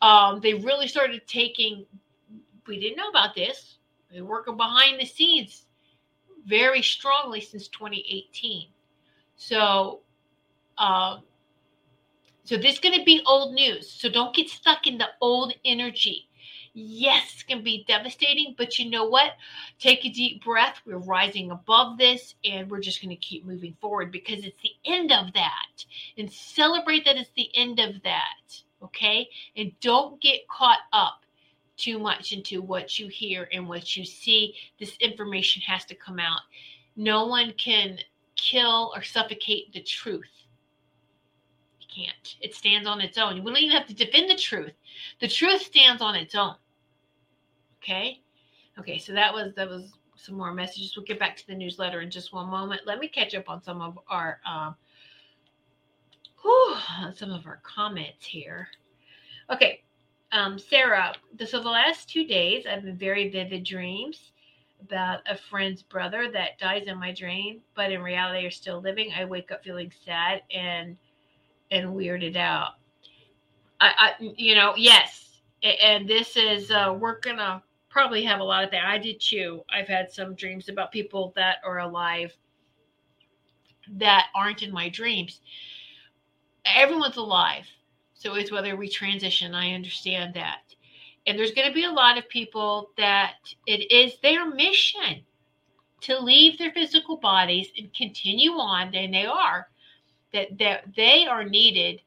[0.00, 1.84] Um, they really started taking,
[2.68, 3.78] we didn't know about this.
[4.12, 5.64] They're working behind the scenes
[6.46, 8.68] very strongly since 2018.
[9.34, 10.00] So,
[10.78, 11.22] um,
[12.44, 13.90] so this is going to be old news.
[13.90, 16.27] So don't get stuck in the old energy.
[16.80, 19.32] Yes, it's going to be devastating, but you know what?
[19.80, 20.80] Take a deep breath.
[20.86, 24.76] We're rising above this and we're just going to keep moving forward because it's the
[24.84, 25.84] end of that.
[26.18, 28.62] And celebrate that it's the end of that.
[28.80, 29.28] Okay?
[29.56, 31.24] And don't get caught up
[31.76, 34.54] too much into what you hear and what you see.
[34.78, 36.42] This information has to come out.
[36.94, 37.98] No one can
[38.36, 40.30] kill or suffocate the truth
[41.92, 42.36] can't.
[42.40, 43.36] It stands on its own.
[43.36, 44.72] You don't even have to defend the truth.
[45.20, 46.54] The truth stands on its own.
[47.82, 48.20] Okay?
[48.78, 50.96] Okay, so that was that was some more messages.
[50.96, 52.82] We'll get back to the newsletter in just one moment.
[52.86, 54.74] Let me catch up on some of our um,
[56.42, 56.76] whew,
[57.14, 58.68] some of our comments here.
[59.50, 59.82] Okay,
[60.32, 61.14] um, Sarah.
[61.46, 64.32] So the last two days, I've been very vivid dreams
[64.80, 69.10] about a friend's brother that dies in my dream, but in reality, are still living.
[69.16, 70.96] I wake up feeling sad and
[71.70, 72.74] and weirded out.
[73.80, 77.62] I, I you know, yes, and this is uh, we're gonna
[77.98, 78.84] probably have a lot of that.
[78.84, 79.64] I did too.
[79.68, 82.32] I've had some dreams about people that are alive
[83.96, 85.40] that aren't in my dreams.
[86.64, 87.64] Everyone's alive,
[88.14, 89.52] so it's whether we transition.
[89.52, 90.60] I understand that,
[91.26, 93.34] and there's going to be a lot of people that
[93.66, 95.24] it is their mission
[96.02, 99.70] to leave their physical bodies and continue on, and they are
[100.32, 102.00] that that they are needed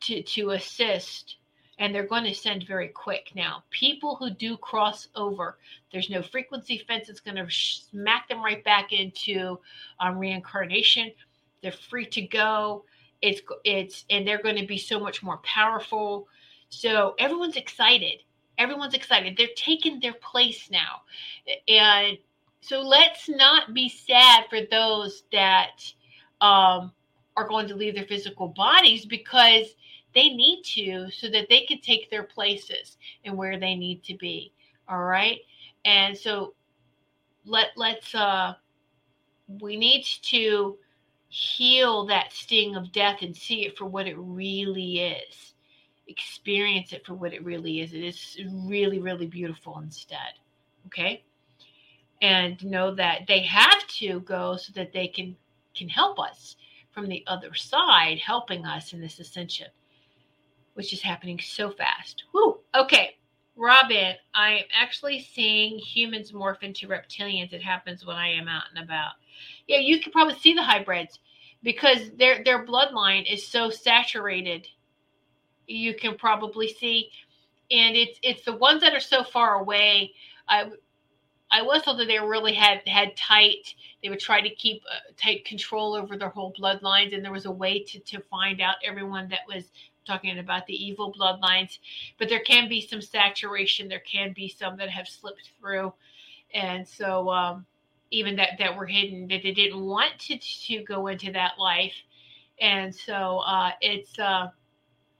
[0.00, 1.36] to to assist
[1.78, 3.32] and they're going to send very quick.
[3.34, 5.58] Now people who do cross over
[5.92, 9.58] there's no frequency fence it's going to smack them right back into
[10.00, 11.12] um, reincarnation.
[11.62, 12.84] They're free to go.
[13.22, 16.28] It's it's and they're going to be so much more powerful.
[16.68, 18.22] So everyone's excited.
[18.58, 19.36] Everyone's excited.
[19.36, 21.02] They're taking their place now.
[21.68, 22.18] And
[22.60, 25.82] so let's not be sad for those that
[26.40, 26.92] um
[27.36, 29.74] are going to leave their physical bodies because
[30.16, 34.16] they need to so that they can take their places and where they need to
[34.16, 34.52] be
[34.88, 35.38] all right
[35.84, 36.54] and so
[37.44, 38.54] let let's uh
[39.60, 40.76] we need to
[41.28, 45.54] heal that sting of death and see it for what it really is
[46.06, 47.92] experience it for what it really is.
[47.92, 50.34] It is really, really beautiful instead.
[50.86, 51.24] Okay.
[52.22, 55.36] And know that they have to go so that they can
[55.74, 56.56] can help us
[56.92, 59.66] from the other side, helping us in this ascension,
[60.76, 62.24] which is happening so fast.
[62.32, 62.58] Whoo.
[62.74, 63.16] Okay.
[63.58, 67.54] Robin, I am actually seeing humans morph into reptilians.
[67.54, 69.12] It happens when I am out and about.
[69.66, 71.18] Yeah, you can probably see the hybrids
[71.62, 74.68] because their their bloodline is so saturated
[75.66, 77.10] you can probably see
[77.70, 80.12] and it's it's the ones that are so far away
[80.48, 80.70] i
[81.50, 84.98] i was told that they really had had tight they would try to keep uh,
[85.16, 88.76] tight control over their whole bloodlines and there was a way to to find out
[88.86, 89.70] everyone that was
[90.06, 91.70] talking about the evil bloodlines
[92.18, 93.88] but there can be some saturation.
[93.88, 95.92] There can be some that have slipped through.
[96.54, 97.66] And so um
[98.10, 101.94] even that that were hidden that they didn't want to to go into that life.
[102.60, 104.48] And so uh it's uh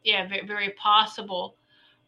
[0.05, 1.57] yeah very, very possible.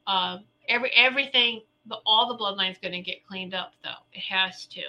[0.07, 0.39] Uh,
[0.69, 1.63] every everything
[2.07, 3.91] all the bloodlines going to get cleaned up though.
[4.13, 4.83] It has to.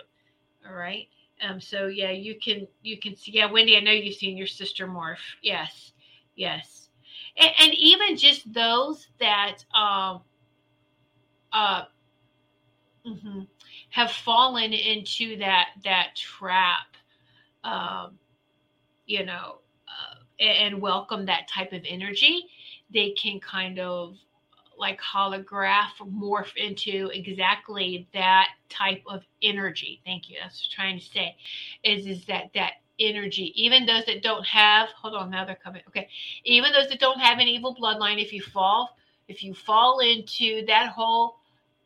[0.68, 1.08] All right?
[1.48, 4.48] Um so yeah you can you can see yeah wendy i know you've seen your
[4.48, 5.18] sister morph.
[5.42, 5.94] Yes.
[6.36, 6.89] Yes
[7.40, 10.22] and, and even just those that um
[11.54, 11.84] uh
[13.06, 13.42] mm-hmm
[13.90, 16.96] have fallen into that that trap
[17.64, 18.18] um,
[19.06, 22.46] you know uh, and welcome that type of energy
[22.94, 24.16] they can kind of
[24.78, 30.02] like holograph morph into exactly that type of energy.
[30.06, 30.38] Thank you.
[30.42, 31.36] That's what i'm trying to say
[31.84, 35.82] is is that that energy even those that don't have hold on now they're coming
[35.88, 36.08] okay
[36.44, 38.96] even those that don't have an evil bloodline if you fall
[39.30, 41.38] if you fall into that hole,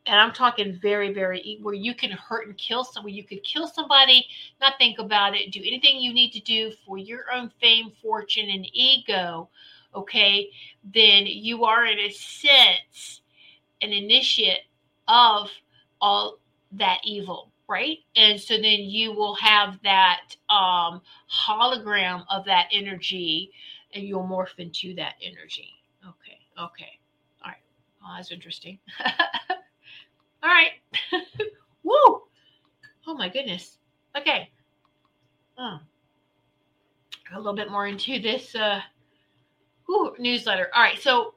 [0.06, 3.12] and I'm talking very, very where you can hurt and kill someone.
[3.12, 4.26] You could kill somebody,
[4.60, 8.50] not think about it, do anything you need to do for your own fame, fortune,
[8.50, 9.48] and ego.
[9.94, 10.50] Okay,
[10.92, 13.20] then you are in a sense
[13.80, 14.64] an initiate
[15.06, 15.50] of
[16.00, 16.38] all
[16.72, 17.98] that evil, right?
[18.16, 21.00] And so then you will have that um,
[21.30, 23.52] hologram of that energy,
[23.92, 25.70] and you'll morph into that energy.
[26.02, 26.98] Okay, okay,
[27.42, 27.62] all right.
[28.02, 28.78] Well, that's interesting.
[30.44, 30.72] All right.
[31.82, 32.22] Woo.
[33.06, 33.78] Oh my goodness.
[34.14, 34.50] Okay.
[35.56, 35.78] Oh.
[37.34, 38.80] A little bit more into this uh
[39.86, 40.68] whew, newsletter.
[40.74, 41.00] All right.
[41.00, 41.34] So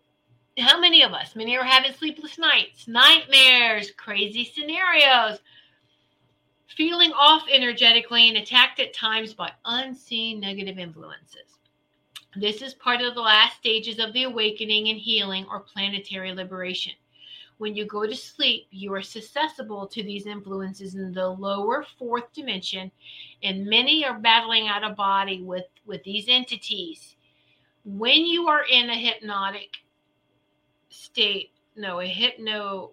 [0.60, 1.38] how many of us?
[1.38, 5.40] Many are having sleepless nights, nightmares, crazy scenarios,
[6.75, 11.60] feeling off energetically and attacked at times by unseen negative influences.
[12.36, 16.93] This is part of the last stages of the awakening and healing or planetary liberation.
[17.58, 22.32] When you go to sleep, you are susceptible to these influences in the lower fourth
[22.34, 22.91] dimension,
[23.41, 27.15] and many are battling out of body with, with these entities.
[27.84, 29.77] When you are in a hypnotic
[30.89, 32.91] state, no, a hypno,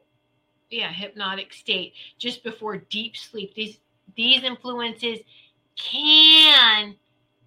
[0.75, 3.79] yeah, hypnotic state, just before deep sleep, these
[4.17, 5.21] these influences
[5.77, 6.97] can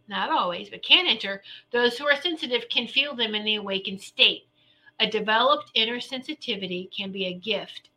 [0.07, 1.43] not always, but can enter.
[1.71, 4.47] Those who are sensitive can feel them in the awakened state.
[4.99, 7.89] A developed inner sensitivity can be a gift.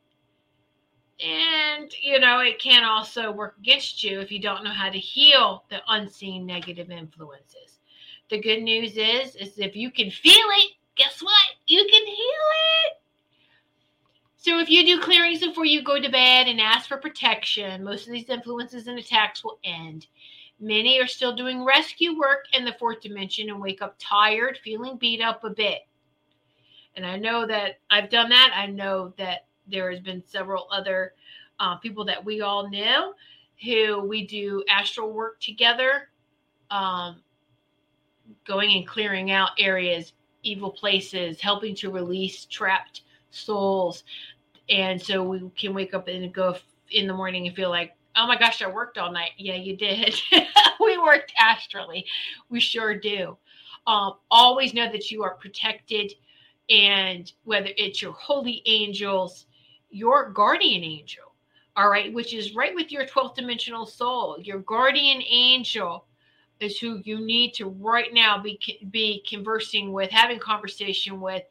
[1.22, 4.98] And, you know, it can also work against you if you don't know how to
[4.98, 7.78] heal the unseen negative influences.
[8.30, 11.34] The good news is, is if you can feel it, guess what?
[11.66, 12.16] You can heal
[12.86, 12.99] it.
[14.42, 18.06] So if you do clearings before you go to bed and ask for protection, most
[18.06, 20.06] of these influences and attacks will end.
[20.58, 24.96] Many are still doing rescue work in the fourth dimension and wake up tired, feeling
[24.96, 25.80] beat up a bit.
[26.96, 28.50] And I know that I've done that.
[28.56, 31.12] I know that there has been several other
[31.58, 33.12] uh, people that we all know
[33.62, 36.08] who we do astral work together,
[36.70, 37.20] um,
[38.46, 44.04] going and clearing out areas, evil places, helping to release trapped souls.
[44.70, 46.56] And so we can wake up and go
[46.90, 49.32] in the morning and feel like, oh my gosh, I worked all night.
[49.36, 50.14] Yeah, you did.
[50.80, 52.06] we worked astrally.
[52.48, 53.36] We sure do.
[53.86, 56.12] Um, always know that you are protected
[56.68, 59.46] and whether it's your holy angels,
[59.90, 61.34] your guardian angel,
[61.76, 66.06] all right, which is right with your 12th dimensional soul, your guardian angel
[66.60, 71.42] is who you need to right now be be conversing with, having conversation with,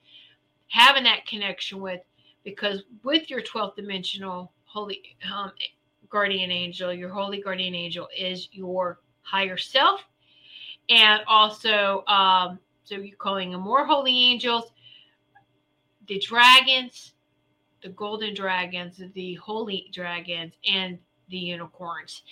[0.67, 2.01] having that connection with,
[2.43, 5.01] because with your 12th dimensional holy
[5.33, 5.51] um,
[6.09, 10.01] guardian angel, your holy guardian angel is your higher self,
[10.89, 14.71] and also um, so you're calling them more holy angels
[16.09, 17.13] the dragons,
[17.83, 20.97] the golden dragons, the holy dragons, and
[21.29, 22.23] the unicorns.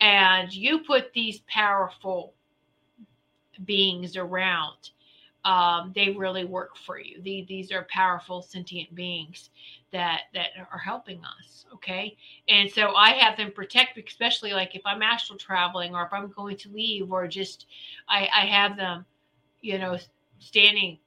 [0.00, 2.34] And you put these powerful
[3.64, 4.90] beings around
[5.44, 7.20] um, they really work for you.
[7.22, 9.50] The, these are powerful sentient beings
[9.92, 11.66] that that are helping us.
[11.74, 12.16] Okay,
[12.48, 16.30] and so I have them protect, especially like if I'm astral traveling or if I'm
[16.30, 17.66] going to leave, or just
[18.08, 19.04] I, I have them,
[19.60, 19.98] you know,
[20.38, 20.98] standing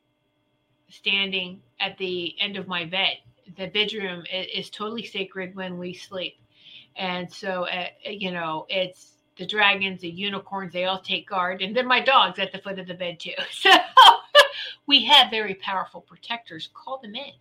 [0.90, 3.18] standing at the end of my bed.
[3.58, 6.36] The bedroom is, is totally sacred when we sleep,
[6.98, 11.76] and so uh, you know it's the dragons, the unicorns, they all take guard, and
[11.76, 13.32] then my dog's at the foot of the bed too.
[13.52, 13.70] So
[14.88, 16.70] we have very powerful protectors.
[16.74, 17.34] Call them in.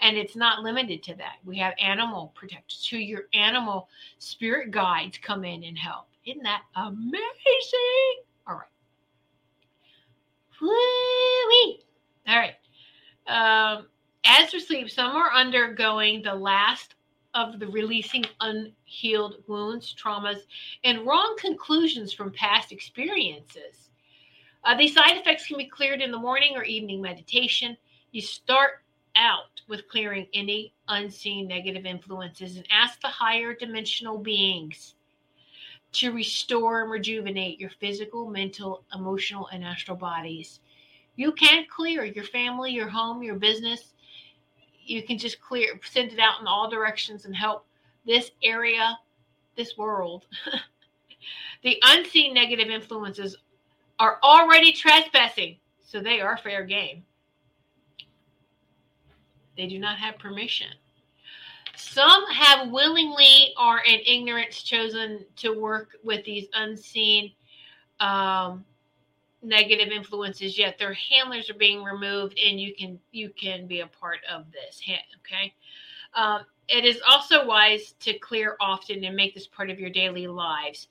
[0.00, 1.36] And it's not limited to that.
[1.44, 2.84] We have animal protectors.
[2.90, 6.08] To your animal spirit guides come in and help.
[6.24, 8.22] Isn't that amazing?
[8.46, 8.68] All right.
[10.60, 11.84] Woo-wee.
[12.28, 12.54] All right.
[13.26, 13.86] Um,
[14.24, 16.94] as we sleep, some are undergoing the last
[17.34, 20.40] of the releasing unhealed wounds, traumas,
[20.84, 23.81] and wrong conclusions from past experiences.
[24.64, 27.76] Uh, these side effects can be cleared in the morning or evening meditation.
[28.12, 28.82] You start
[29.16, 34.94] out with clearing any unseen negative influences and ask the higher dimensional beings
[35.92, 40.60] to restore and rejuvenate your physical, mental, emotional, and astral bodies.
[41.16, 43.92] You can clear your family, your home, your business.
[44.84, 47.66] You can just clear, send it out in all directions and help
[48.06, 48.98] this area,
[49.56, 50.24] this world.
[51.62, 53.36] the unseen negative influences
[54.02, 57.04] are already trespassing, so they are fair game.
[59.56, 60.66] They do not have permission.
[61.76, 67.30] Some have willingly or in ignorance chosen to work with these unseen
[68.00, 68.64] um,
[69.40, 70.58] negative influences.
[70.58, 74.46] Yet their handlers are being removed, and you can you can be a part of
[74.50, 74.82] this.
[75.20, 75.54] Okay.
[76.14, 80.26] Um, it is also wise to clear often and make this part of your daily
[80.26, 80.88] lives.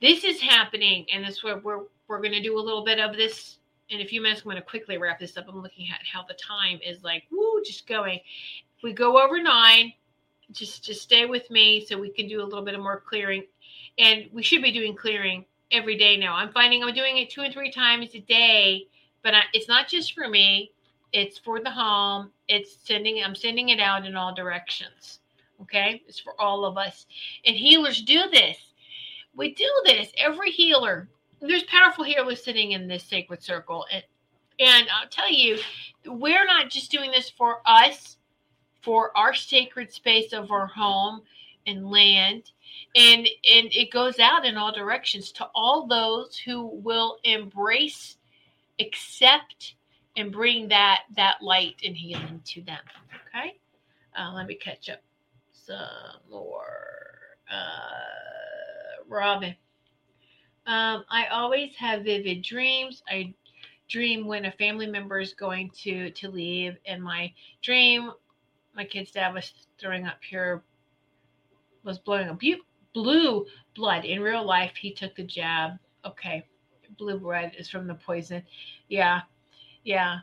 [0.00, 1.82] This is happening, and this what we're
[2.12, 3.56] we're going to do a little bit of this
[3.88, 4.42] in a few minutes.
[4.42, 5.46] I'm going to quickly wrap this up.
[5.48, 8.20] I'm looking at how the time is like, woo, just going.
[8.76, 9.94] If we go over nine,
[10.52, 13.44] just just stay with me so we can do a little bit of more clearing.
[13.98, 16.34] And we should be doing clearing every day now.
[16.34, 18.88] I'm finding I'm doing it two and three times a day,
[19.22, 20.72] but I, it's not just for me.
[21.14, 22.30] It's for the home.
[22.46, 23.24] It's sending.
[23.24, 25.20] I'm sending it out in all directions.
[25.62, 27.06] Okay, it's for all of us.
[27.46, 28.58] And healers do this.
[29.34, 30.12] We do this.
[30.18, 31.08] Every healer
[31.46, 33.86] there's powerful healers sitting in this sacred circle.
[33.92, 34.02] And,
[34.58, 35.58] and I'll tell you,
[36.06, 38.16] we're not just doing this for us,
[38.82, 41.22] for our sacred space of our home
[41.66, 42.50] and land.
[42.94, 48.16] And, and it goes out in all directions to all those who will embrace,
[48.80, 49.74] accept,
[50.16, 52.80] and bring that that light and healing to them.
[53.34, 53.58] Okay,
[54.18, 55.00] uh, let me catch up
[55.52, 56.66] some more.
[57.50, 59.54] Uh, Robin.
[60.66, 63.02] Um, I always have vivid dreams.
[63.08, 63.34] I
[63.88, 66.76] dream when a family member is going to to leave.
[66.84, 67.32] In my
[67.62, 68.12] dream,
[68.74, 70.62] my kid's dad was throwing up pure,
[71.82, 72.40] was blowing up
[72.94, 74.04] blue blood.
[74.04, 75.72] In real life, he took the jab.
[76.04, 76.46] Okay,
[76.96, 78.42] blue blood is from the poison.
[78.88, 79.22] Yeah,
[79.82, 80.18] yeah.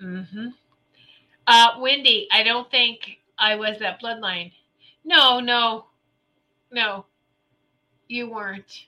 [0.00, 0.48] Mm-hmm.
[1.46, 4.52] Uh, Wendy, I don't think I was that bloodline.
[5.04, 5.86] No, no,
[6.70, 7.06] no
[8.08, 8.86] you weren't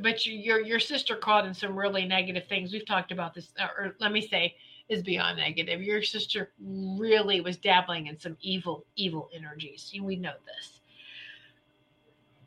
[0.00, 2.72] but you, your your sister caught in some really negative things.
[2.72, 4.54] We've talked about this or let me say
[4.88, 5.82] is beyond negative.
[5.82, 9.92] Your sister really was dabbling in some evil evil energies.
[10.00, 10.80] We know this.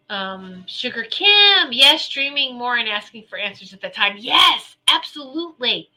[0.10, 4.16] Um sugar kim yes streaming more and asking for answers at the time.
[4.18, 5.90] Yes absolutely.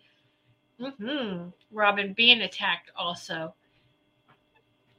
[0.81, 1.51] Mm-hmm.
[1.71, 3.55] robin being attacked also.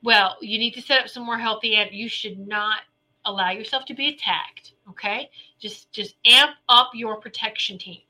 [0.04, 2.82] Well you need to set up some more healthy and you should not
[3.26, 8.02] allow yourself to be attacked okay just just amp up your protection team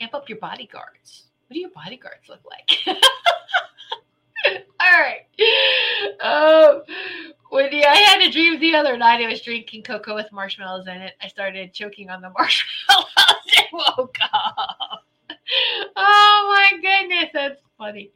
[0.00, 2.98] amp up your bodyguards what do your bodyguards look like
[4.80, 5.26] all right
[6.20, 6.82] um
[7.50, 9.24] Wendy, I had a dream the other night.
[9.24, 11.14] I was drinking cocoa with marshmallows in it.
[11.20, 13.06] I started choking on the marshmallows
[13.56, 15.04] and woke up.
[15.96, 18.12] Oh my goodness, that's funny.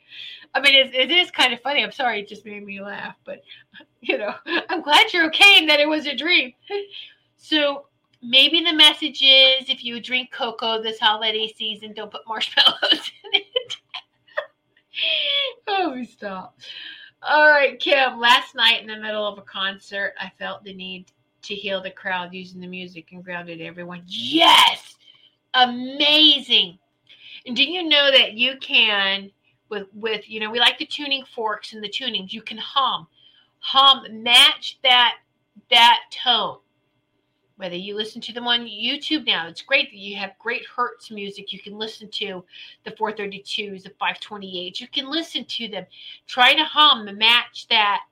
[0.54, 1.82] I mean, it, it is kind of funny.
[1.82, 3.42] I'm sorry, it just made me laugh, but
[4.08, 4.34] you know,
[4.68, 6.52] I'm glad you're okay and that it was a dream.
[7.36, 7.88] So
[8.22, 12.80] maybe the message is if you drink cocoa this holiday season, don't put marshmallows
[13.34, 13.76] in it.
[15.66, 16.58] oh, we stop.
[17.22, 18.18] All right, Kim.
[18.18, 21.90] Last night in the middle of a concert, I felt the need to heal the
[21.90, 24.04] crowd using the music and grounded everyone.
[24.06, 24.96] Yes!
[25.52, 26.78] Amazing.
[27.44, 29.30] And do you know that you can
[29.68, 32.32] with with you know, we like the tuning forks and the tunings.
[32.32, 33.06] You can hum.
[33.64, 35.16] Hum match that
[35.70, 36.58] that tone
[37.56, 41.10] whether you listen to them on YouTube now, it's great that you have great Hertz
[41.10, 41.52] music.
[41.52, 42.44] You can listen to
[42.84, 44.80] the 432s, the 528s.
[44.80, 45.86] You can listen to them.
[46.26, 48.02] Try to hum and match that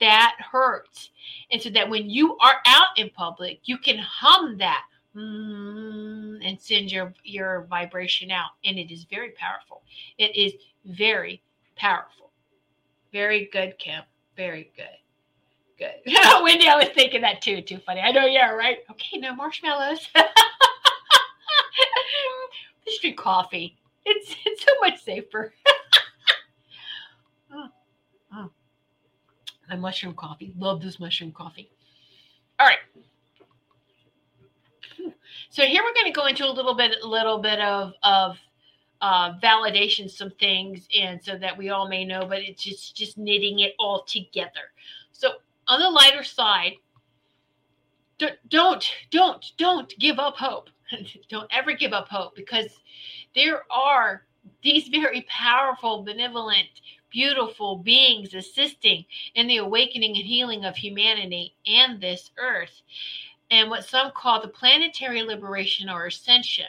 [0.00, 1.10] that Hertz,
[1.52, 4.84] and so that when you are out in public, you can hum that
[5.16, 9.82] mm, and send your your vibration out, and it is very powerful.
[10.18, 11.42] It is very
[11.76, 12.32] powerful.
[13.12, 14.02] Very good, Kim.
[14.36, 14.98] Very good
[15.82, 15.94] good.
[16.42, 17.62] Wendy, I was thinking that too.
[17.62, 18.00] Too funny.
[18.00, 18.26] I know.
[18.26, 18.50] Yeah.
[18.52, 18.78] Right.
[18.90, 19.18] Okay.
[19.18, 20.08] No marshmallows.
[22.86, 23.76] Just drink coffee.
[24.04, 25.54] It's it's so much safer.
[27.52, 27.68] oh,
[28.34, 28.50] oh.
[29.68, 30.52] My mushroom coffee.
[30.58, 31.70] Love this mushroom coffee.
[32.58, 32.78] All right.
[35.50, 38.38] So here we're going to go into a little bit, a little bit of of
[39.02, 42.24] uh, validation, some things, and so that we all may know.
[42.26, 44.70] But it's just just knitting it all together.
[45.10, 45.32] So
[45.66, 46.74] on the lighter side,
[48.48, 50.70] don't don't don't give up hope.
[51.28, 52.80] don't ever give up hope because
[53.34, 54.24] there are
[54.62, 56.68] these very powerful, benevolent,
[57.10, 62.82] beautiful beings assisting in the awakening and healing of humanity and this earth,
[63.50, 66.66] and what some call the planetary liberation or ascension.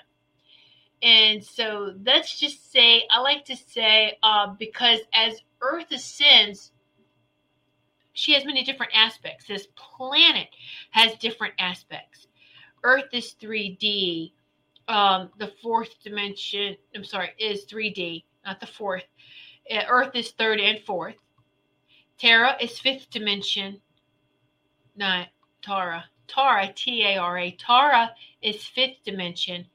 [1.04, 6.72] And so let's just say, I like to say, uh, because as Earth ascends,
[8.14, 9.46] she has many different aspects.
[9.46, 10.48] This planet
[10.92, 12.28] has different aspects.
[12.84, 14.32] Earth is 3D.
[14.88, 19.04] Um, the fourth dimension, I'm sorry, is 3D, not the fourth.
[19.70, 21.16] Uh, Earth is third and fourth.
[22.18, 23.82] Terra is fifth dimension.
[24.96, 25.28] Not
[25.62, 26.06] Tara.
[26.28, 27.52] Tara, T A R A.
[27.52, 29.66] Tara is fifth dimension.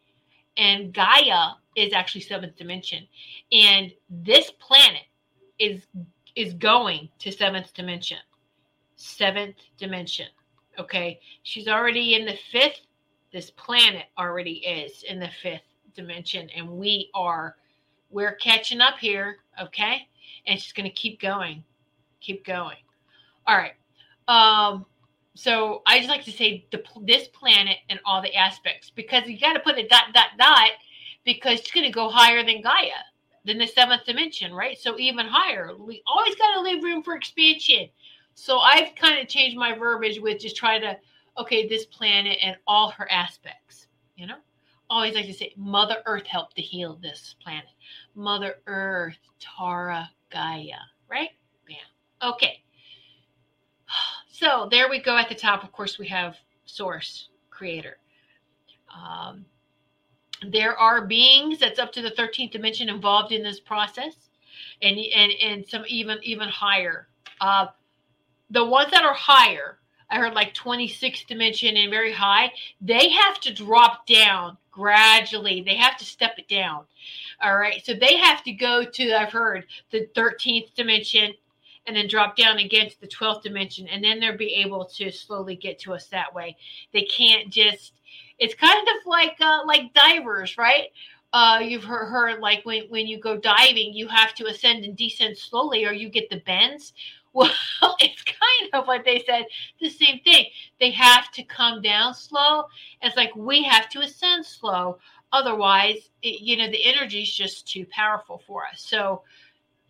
[0.58, 3.06] And Gaia is actually seventh dimension.
[3.52, 5.04] And this planet
[5.58, 5.86] is
[6.36, 8.18] is going to seventh dimension
[8.98, 10.26] seventh dimension.
[10.78, 11.20] Okay.
[11.44, 12.80] She's already in the fifth.
[13.32, 15.62] This planet already is in the fifth
[15.94, 16.50] dimension.
[16.54, 17.56] And we are,
[18.10, 19.38] we're catching up here.
[19.60, 20.08] Okay.
[20.46, 21.64] And she's going to keep going,
[22.20, 22.76] keep going.
[23.46, 23.74] All right.
[24.26, 24.84] Um,
[25.38, 29.38] so I just like to say the, this planet and all the aspects because you
[29.38, 30.70] got to put a dot, dot, dot
[31.24, 32.98] because it's going to go higher than Gaia,
[33.44, 34.76] than the seventh dimension, right?
[34.76, 35.76] So even higher.
[35.78, 37.88] We always got to leave room for expansion.
[38.34, 40.96] So I've kind of changed my verbiage with just try to,
[41.38, 43.86] okay, this planet and all her aspects,
[44.16, 44.38] you know?
[44.90, 47.70] Always like to say, Mother Earth helped to heal this planet.
[48.16, 51.30] Mother Earth, Tara, Gaia, right?
[51.68, 52.32] Bam.
[52.32, 52.64] Okay.
[54.38, 55.64] So there we go at the top.
[55.64, 57.98] Of course, we have Source, Creator.
[58.94, 59.44] Um,
[60.48, 64.14] there are beings that's up to the 13th dimension involved in this process
[64.82, 67.08] and and and some even even higher
[67.40, 67.66] uh,
[68.50, 69.78] the ones that are higher,
[70.10, 75.62] I heard like 26th dimension and very high, they have to drop down gradually.
[75.62, 76.84] They have to step it down.
[77.42, 77.84] All right.
[77.84, 81.34] So they have to go to, I've heard, the 13th dimension
[81.88, 83.88] and then drop down again to the 12th dimension.
[83.88, 86.56] And then they'll be able to slowly get to us that way.
[86.92, 87.94] They can't just,
[88.38, 90.88] it's kind of like, uh, like divers, right?
[91.32, 94.96] Uh, you've heard, heard like when, when you go diving, you have to ascend and
[94.96, 96.92] descend slowly or you get the bends.
[97.34, 97.52] Well,
[98.00, 99.44] it's kind of what they said,
[99.80, 100.46] the same thing.
[100.80, 102.64] They have to come down slow.
[103.02, 104.98] It's like we have to ascend slow.
[105.30, 108.80] Otherwise, it, you know, the energy is just too powerful for us.
[108.80, 109.22] So,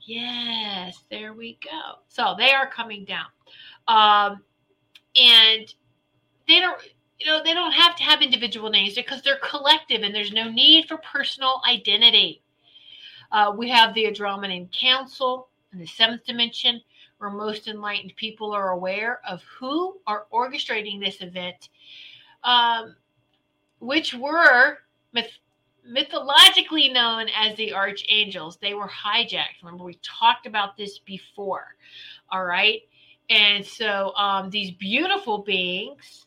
[0.08, 1.98] yes, there we go.
[2.08, 3.26] So they are coming down.
[3.86, 4.42] Um,
[5.16, 5.72] and
[6.46, 6.80] they don't,
[7.18, 10.50] you know, they don't have to have individual names because they're collective and there's no
[10.50, 12.42] need for personal identity.
[13.30, 16.80] Uh, we have the Andromedan Council in the seventh dimension
[17.18, 21.68] where most enlightened people are aware of who are orchestrating this event,
[22.44, 22.96] um,
[23.80, 24.78] which were
[25.88, 28.58] mythologically known as the archangels.
[28.58, 29.62] They were hijacked.
[29.62, 31.74] Remember, we talked about this before.
[32.30, 32.82] All right.
[33.30, 36.26] And so um, these beautiful beings,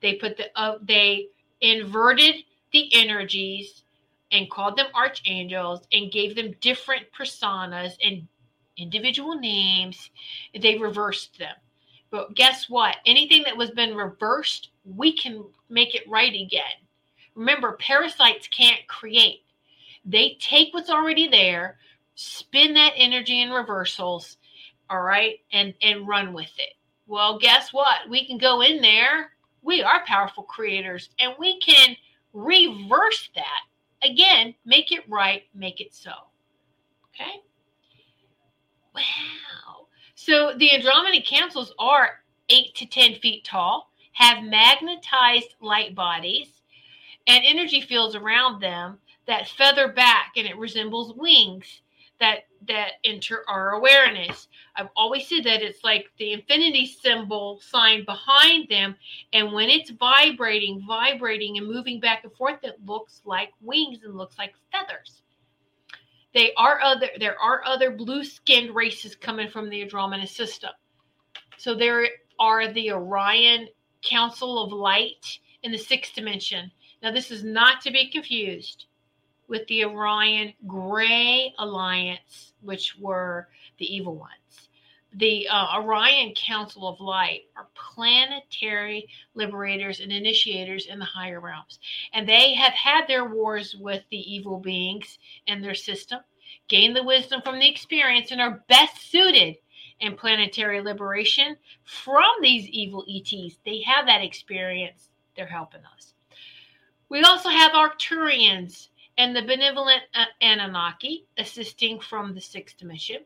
[0.00, 1.28] they put the, uh, they
[1.60, 2.36] inverted
[2.72, 3.84] the energies
[4.32, 8.28] and called them archangels and gave them different personas and
[8.76, 10.10] individual names,
[10.60, 11.54] they reversed them.
[12.10, 12.96] But guess what?
[13.06, 16.62] Anything that was been reversed, we can make it right again.
[17.38, 19.44] Remember, parasites can't create.
[20.04, 21.78] They take what's already there,
[22.16, 24.38] spin that energy in reversals,
[24.90, 26.74] all right, and and run with it.
[27.06, 28.08] Well, guess what?
[28.10, 29.30] We can go in there.
[29.62, 31.94] We are powerful creators and we can
[32.32, 33.62] reverse that.
[34.02, 36.10] Again, make it right, make it so.
[37.14, 37.40] Okay?
[38.96, 39.86] Wow.
[40.16, 42.18] So the Andromedan councils are
[42.48, 46.57] eight to 10 feet tall, have magnetized light bodies
[47.28, 51.82] and energy fields around them that feather back and it resembles wings
[52.18, 54.48] that that enter our awareness.
[54.74, 58.96] I've always said that it's like the infinity symbol sign behind them,
[59.32, 64.16] and when it's vibrating, vibrating, and moving back and forth, it looks like wings and
[64.16, 65.22] looks like feathers.
[66.34, 67.08] They are other.
[67.20, 70.70] There are other blue-skinned races coming from the Andromeda system.
[71.56, 72.08] So there
[72.40, 73.68] are the Orion
[74.02, 76.70] Council of Light in the sixth dimension.
[77.02, 78.86] Now, this is not to be confused
[79.46, 84.68] with the Orion Gray Alliance, which were the evil ones.
[85.14, 91.78] The uh, Orion Council of Light are planetary liberators and initiators in the higher realms.
[92.12, 96.20] And they have had their wars with the evil beings in their system,
[96.68, 99.56] gained the wisdom from the experience, and are best suited
[100.00, 103.56] in planetary liberation from these evil ETs.
[103.64, 106.12] They have that experience, they're helping us.
[107.08, 113.18] We also have Arcturians and the benevolent uh, Anunnaki assisting from the sixth dimension.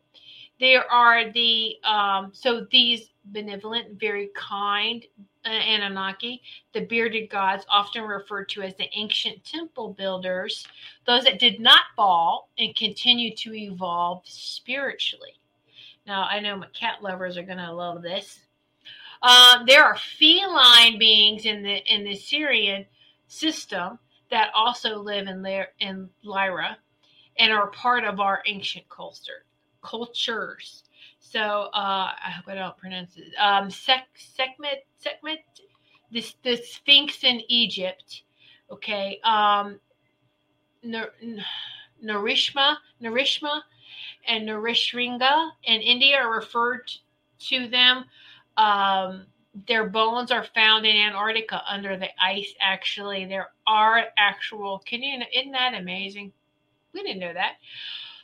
[0.60, 5.04] There are the, um, so these benevolent, very kind
[5.44, 6.40] uh, Anunnaki,
[6.72, 10.64] the bearded gods, often referred to as the ancient temple builders,
[11.06, 15.34] those that did not fall and continue to evolve spiritually.
[16.06, 18.40] Now, I know my cat lovers are going to love this.
[19.22, 22.86] Um, there are feline beings in the in the Sirian
[23.32, 23.98] system
[24.30, 26.76] that also live in there in Lyra
[27.38, 29.44] and are part of our ancient culture
[29.82, 30.84] cultures.
[31.18, 33.32] So uh, I hope I don't pronounce it.
[33.38, 35.38] Um, Sek, Sekhmet, Sekhmet,
[36.10, 38.22] this the Sphinx in Egypt.
[38.70, 39.18] Okay.
[39.24, 39.80] Um,
[40.84, 43.60] Narishma, Narishma,
[44.26, 46.90] and Narishringa in India are referred
[47.48, 48.04] to them.
[48.56, 49.26] Um,
[49.66, 52.54] their bones are found in Antarctica under the ice.
[52.60, 54.82] Actually, there are actual.
[54.86, 55.22] Can you?
[55.34, 56.32] Isn't that amazing?
[56.94, 57.54] We didn't know that.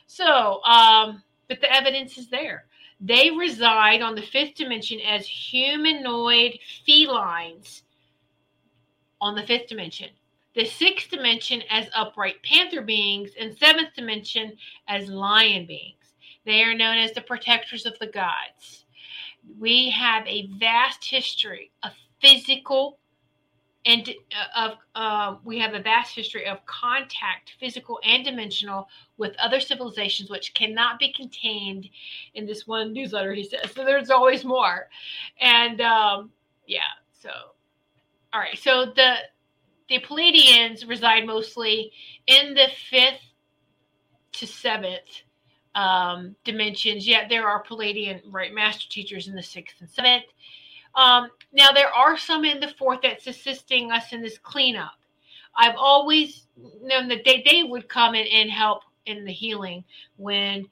[0.07, 2.65] So, um, but the evidence is there.
[2.99, 7.83] They reside on the fifth dimension as humanoid felines
[9.21, 10.09] on the fifth dimension.
[10.55, 14.57] The sixth dimension as upright panther beings, and seventh dimension
[14.87, 15.95] as lion beings.
[16.45, 18.85] They are known as the protectors of the gods
[19.57, 21.91] we have a vast history of
[22.21, 22.99] physical
[23.85, 29.35] and uh, of uh, we have a vast history of contact, physical and dimensional, with
[29.41, 31.89] other civilizations, which cannot be contained
[32.33, 33.33] in this one newsletter.
[33.33, 33.85] He says so.
[33.85, 34.89] There's always more,
[35.39, 36.31] and um,
[36.67, 36.81] yeah.
[37.13, 37.29] So,
[38.33, 38.57] all right.
[38.57, 39.15] So the
[39.87, 41.91] the Pleiadians reside mostly
[42.27, 43.21] in the fifth
[44.33, 45.23] to seventh
[45.75, 47.07] um, dimensions.
[47.07, 50.25] Yet there are Pleiadian right master teachers in the sixth and seventh.
[50.95, 54.93] Um, now there are some in the fourth that's assisting us in this cleanup.
[55.55, 56.47] I've always
[56.81, 59.83] known that they, they would come in and help in the healing
[60.17, 60.67] when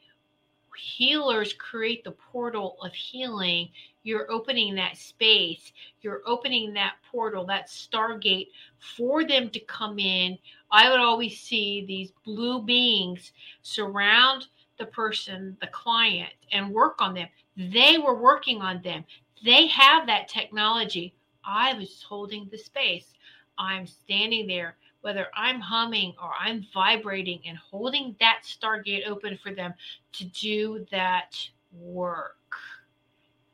[0.78, 3.70] healers create the portal of healing
[4.04, 8.50] you're opening that space you're opening that portal that stargate
[8.96, 10.38] for them to come in
[10.72, 13.32] i would always see these blue beings
[13.64, 17.28] surround the person, the client, and work on them.
[17.56, 19.04] They were working on them.
[19.44, 21.14] They have that technology.
[21.44, 23.14] I was holding the space.
[23.58, 29.54] I'm standing there, whether I'm humming or I'm vibrating and holding that stargate open for
[29.54, 29.74] them
[30.14, 31.36] to do that
[31.72, 32.36] work.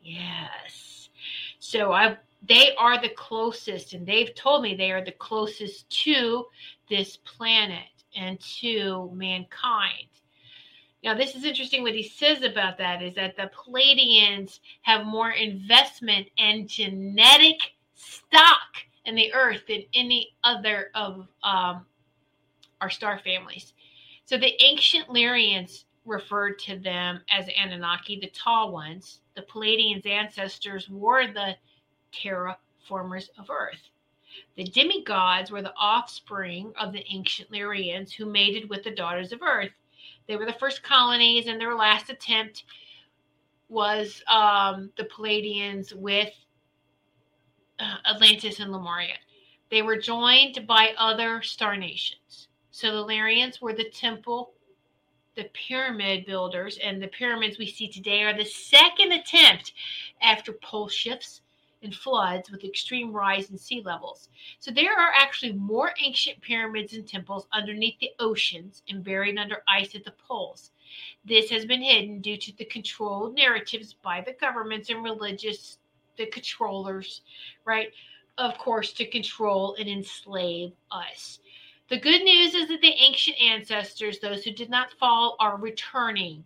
[0.01, 1.09] Yes.
[1.59, 2.17] So I
[2.47, 6.45] they are the closest and they've told me they are the closest to
[6.89, 10.07] this planet and to mankind.
[11.03, 15.31] Now, this is interesting what he says about that is that the Pleiadians have more
[15.31, 17.59] investment and genetic
[17.93, 21.85] stock in the earth than any other of um,
[22.79, 23.73] our star families.
[24.25, 29.19] So the ancient Lyrians referred to them as Anunnaki, the tall ones.
[29.35, 31.55] The Pleiadians' ancestors were the
[32.13, 33.89] terraformers of earth.
[34.55, 39.41] The demigods were the offspring of the ancient Lyrians who mated with the daughters of
[39.41, 39.71] earth.
[40.27, 42.63] They were the first colonies, and their last attempt
[43.69, 46.31] was um, the Pleiadians with
[47.79, 49.15] uh, Atlantis and Lemuria.
[49.69, 52.47] They were joined by other star nations.
[52.71, 54.53] So the Lyrians were the temple,
[55.35, 59.73] the pyramid builders, and the pyramids we see today are the second attempt
[60.21, 61.41] after pole shifts
[61.83, 64.29] and floods with extreme rise in sea levels.
[64.59, 69.63] So there are actually more ancient pyramids and temples underneath the oceans and buried under
[69.67, 70.71] ice at the poles.
[71.25, 75.77] This has been hidden due to the controlled narratives by the governments and religious
[76.15, 77.21] the controllers,
[77.65, 77.91] right?
[78.37, 81.39] of course, to control and enslave us.
[81.89, 86.43] The good news is that the ancient ancestors, those who did not fall, are returning.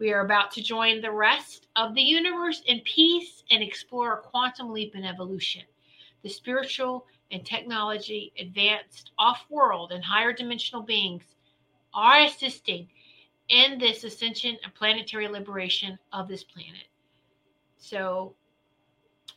[0.00, 4.22] We are about to join the rest of the universe in peace and explore a
[4.22, 5.62] quantum leap in evolution.
[6.22, 11.24] The spiritual and technology advanced off world and higher dimensional beings
[11.92, 12.88] are assisting
[13.50, 16.88] in this ascension and planetary liberation of this planet.
[17.76, 18.34] So,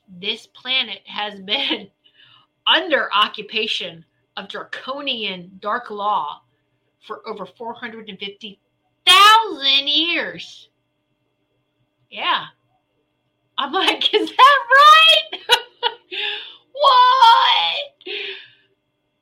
[0.08, 1.90] this planet has been
[2.66, 4.06] under occupation
[4.38, 6.42] of draconian dark law
[7.06, 7.46] for over
[9.06, 10.70] 450,000 years.
[12.10, 12.46] Yeah.
[13.58, 15.40] I'm like, is that right?
[16.74, 18.16] what?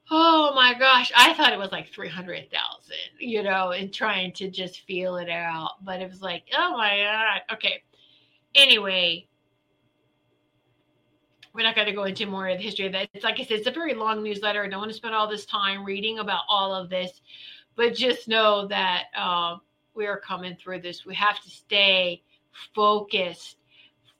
[0.09, 1.11] Oh my gosh.
[1.15, 5.83] I thought it was like 300,000, you know, and trying to just feel it out.
[5.83, 7.55] But it was like, oh my God.
[7.55, 7.83] Okay.
[8.55, 9.27] Anyway,
[11.53, 13.09] we're not going to go into more of the history of that.
[13.13, 14.63] It's like I said, it's a very long newsletter.
[14.63, 17.21] I don't want to spend all this time reading about all of this,
[17.75, 19.57] but just know that uh,
[19.93, 21.05] we are coming through this.
[21.05, 22.21] We have to stay
[22.73, 23.57] focused,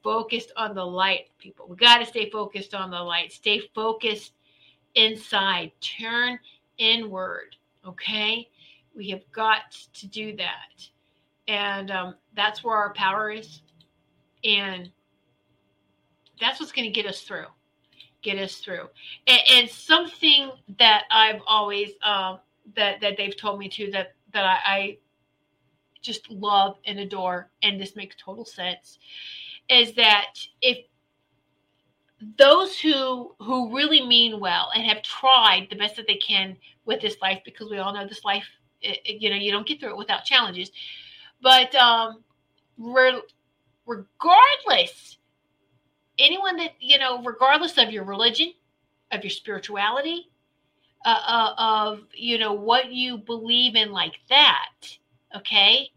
[0.03, 1.67] focused on the light, people.
[1.67, 3.31] We got to stay focused on the light.
[3.31, 4.33] Stay focused
[4.95, 5.71] inside.
[5.81, 6.39] Turn
[6.77, 7.55] inward.
[7.85, 8.49] Okay,
[8.95, 10.87] we have got to do that,
[11.47, 13.61] and um, that's where our power is.
[14.43, 14.91] And
[16.39, 17.45] that's what's going to get us through
[18.23, 18.87] get us through
[19.25, 22.39] and, and something that i've always um,
[22.75, 24.97] that that they've told me to that that I, I
[26.01, 28.99] just love and adore and this makes total sense
[29.69, 30.85] is that if
[32.37, 37.01] those who who really mean well and have tried the best that they can with
[37.01, 38.45] this life because we all know this life
[38.81, 40.71] it, you know you don't get through it without challenges
[41.41, 42.23] but um
[42.77, 43.21] re-
[43.85, 45.17] regardless
[46.19, 48.53] anyone that you know regardless of your religion
[49.11, 50.29] of your spirituality
[51.05, 54.69] uh, uh, of you know what you believe in like that
[55.35, 55.89] okay?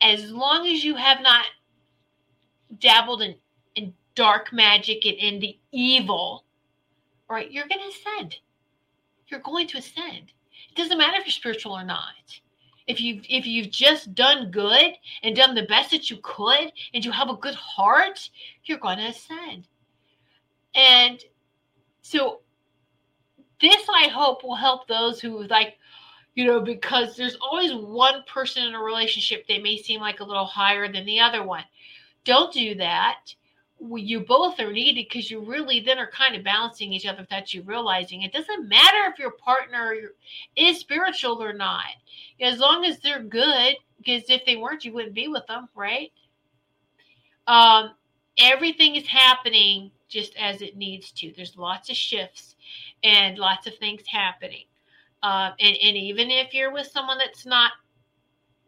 [0.00, 1.44] As long as you have not
[2.78, 3.34] dabbled in
[3.74, 6.44] in dark magic and in the evil
[7.30, 8.36] right you're going to ascend.
[9.28, 10.32] You're going to ascend.
[10.70, 12.14] It doesn't matter if you're spiritual or not.
[12.86, 14.92] If you if you've just done good
[15.22, 18.28] and done the best that you could and you have a good heart
[18.64, 19.68] you're going to ascend.
[20.74, 21.22] And
[22.02, 22.40] so
[23.60, 25.78] this i hope will help those who like
[26.38, 30.24] you know because there's always one person in a relationship they may seem like a
[30.24, 31.64] little higher than the other one.
[32.22, 33.34] Don't do that.
[33.80, 37.52] You both are needed because you really then are kind of balancing each other without
[37.52, 38.22] you realizing.
[38.22, 39.96] It doesn't matter if your partner
[40.54, 41.86] is spiritual or not.
[42.40, 46.12] As long as they're good because if they weren't you wouldn't be with them right?
[47.48, 47.94] Um
[48.38, 51.32] everything is happening just as it needs to.
[51.34, 52.54] There's lots of shifts
[53.02, 54.66] and lots of things happening
[55.22, 57.72] um and, and even if you're with someone that's not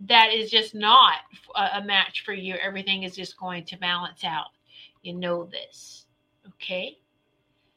[0.00, 1.18] that is just not
[1.56, 4.46] a, match for you everything is just going to balance out
[5.02, 6.06] you know this.
[6.54, 6.98] Okay.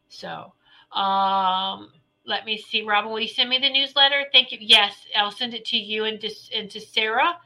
[0.10, 0.54] So,
[0.92, 1.92] um,
[2.26, 2.84] let me see.
[2.84, 4.26] Robin, will you send me the newsletter?
[4.32, 4.58] Thank you.
[4.62, 7.38] Yes, I'll send it to you and to, and to Sarah.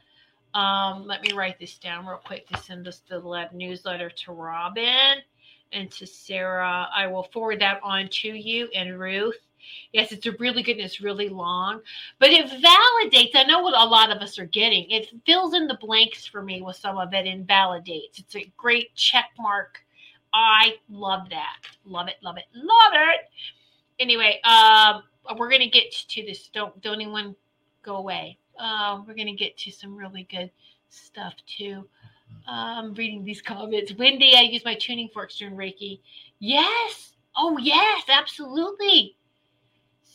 [0.54, 5.16] Um, let me write this down real quick to send us the newsletter to Robin
[5.72, 6.88] and to Sarah.
[6.94, 9.38] I will forward that on to you and Ruth.
[9.92, 11.80] Yes, it's a really good and it's really long,
[12.18, 13.30] but it validates.
[13.34, 14.90] I know what a lot of us are getting.
[14.90, 18.18] It fills in the blanks for me with some of it and validates.
[18.18, 19.80] It's a great check mark.
[20.32, 21.56] I love that.
[21.84, 23.20] Love it, love it, love it.
[23.98, 25.02] Anyway, um,
[25.36, 26.48] we're gonna get to this.
[26.48, 27.34] Don't don't anyone
[27.82, 28.38] go away.
[28.58, 30.50] Uh, we're gonna get to some really good
[30.88, 31.86] stuff too.
[32.46, 33.94] I'm reading these comments.
[33.94, 36.00] Wendy, I use my tuning forks during Reiki.
[36.38, 37.12] Yes.
[37.36, 39.16] Oh yes, absolutely.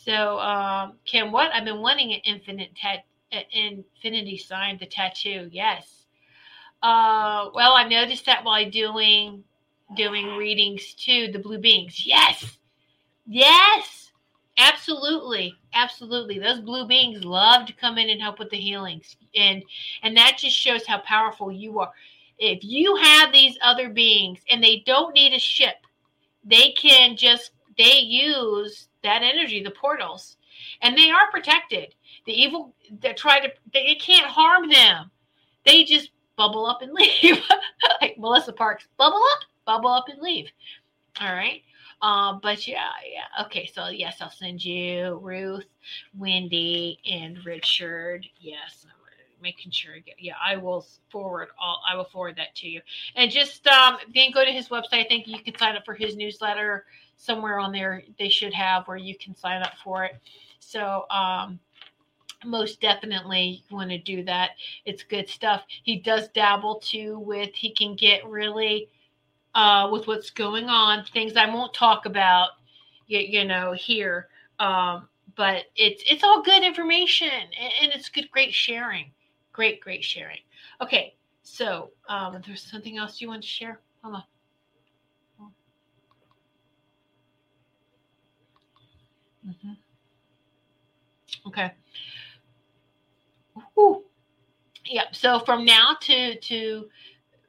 [0.06, 3.06] So, um, Kim, what I've been wanting an infinite tat,
[3.52, 5.50] infinity sign, the tattoo.
[5.52, 6.06] Yes.
[6.82, 9.44] Uh, well, I noticed that while doing
[9.96, 12.06] doing readings too, the blue beings.
[12.06, 12.58] Yes,
[13.26, 14.12] yes,
[14.58, 16.40] absolutely, absolutely.
[16.40, 19.64] Those blue beings love to come in and help with the healings, and
[20.02, 21.92] and that just shows how powerful you are.
[22.38, 25.76] If you have these other beings and they don't need a ship,
[26.44, 30.38] they can just they use that energy, the portals,
[30.82, 31.96] and they are protected.
[32.26, 35.12] The evil that try to they can't harm them.
[35.66, 37.42] They just bubble up and leave,
[38.02, 38.88] like Melissa Parks.
[38.98, 40.50] Bubble up, bubble up and leave.
[41.22, 41.62] All right.
[42.02, 43.46] Uh, but yeah, yeah.
[43.46, 45.66] Okay, so yes, I'll send you Ruth,
[46.18, 48.26] Wendy, and Richard.
[48.42, 48.86] Yes,
[49.44, 49.94] making sure.
[49.94, 51.82] I get, yeah, I will forward all.
[51.88, 52.82] I will forward that to you.
[53.16, 54.94] And just um, then go to his website.
[54.94, 56.86] I think you can sign up for his newsletter
[57.24, 58.04] somewhere on there.
[58.20, 60.16] They should have where you can sign up for it.
[60.60, 61.60] So um,
[62.46, 64.52] most definitely you want to do that.
[64.86, 65.64] It's good stuff.
[65.84, 67.54] He does dabble too with.
[67.56, 68.90] He can get really
[69.56, 71.06] uh, with what's going on.
[71.06, 72.50] Things I won't talk about.
[73.08, 74.28] You, you know here.
[74.60, 77.30] Um, but it's it's all good information
[77.82, 79.12] and, it's good great sharing
[79.52, 80.40] great great sharing
[80.82, 84.24] okay so um there's something else you want to share hold on
[89.48, 89.74] mm-hmm.
[91.48, 91.74] okay
[93.78, 94.04] Ooh.
[94.86, 96.90] yeah so from now to to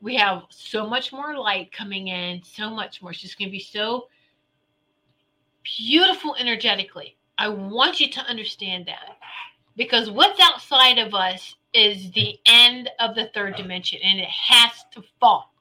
[0.01, 3.53] we have so much more light coming in so much more it's just going to
[3.53, 4.09] be so
[5.63, 9.17] beautiful energetically I want you to understand that
[9.77, 14.71] because what's outside of us is the end of the third dimension and it has
[14.93, 15.53] to fall.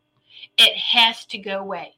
[0.57, 1.95] It has to go away.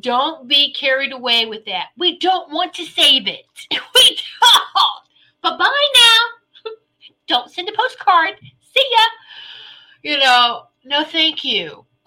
[0.00, 1.88] Don't be carried away with that.
[1.96, 3.44] We don't want to save it.
[3.94, 5.02] We don't.
[5.42, 6.72] Bye bye now.
[7.26, 8.34] Don't send a postcard.
[8.40, 9.04] See ya.
[10.02, 11.84] You know, no thank you.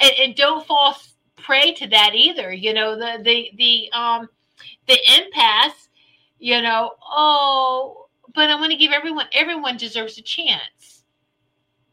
[0.00, 0.96] and, and don't fall
[1.36, 2.52] prey to that either.
[2.52, 4.28] You know, the the the um
[4.86, 5.88] the impasse,
[6.38, 11.04] you know, oh, but I want to give everyone, everyone deserves a chance,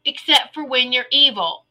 [0.04, 1.63] except for when you're evil.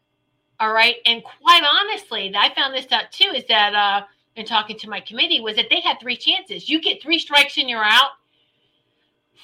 [0.64, 0.96] All right.
[1.06, 4.06] And quite honestly, I found this out too is that, uh,
[4.38, 6.70] in talking to my committee, was that they had three chances.
[6.70, 8.12] You get three strikes and you're out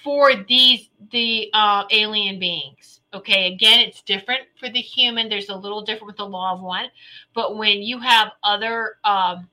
[0.02, 3.02] for these, the uh, alien beings.
[3.14, 3.52] Okay.
[3.52, 5.28] Again, it's different for the human.
[5.28, 6.86] There's a little different with the law of one.
[7.34, 9.50] But when you have other, um,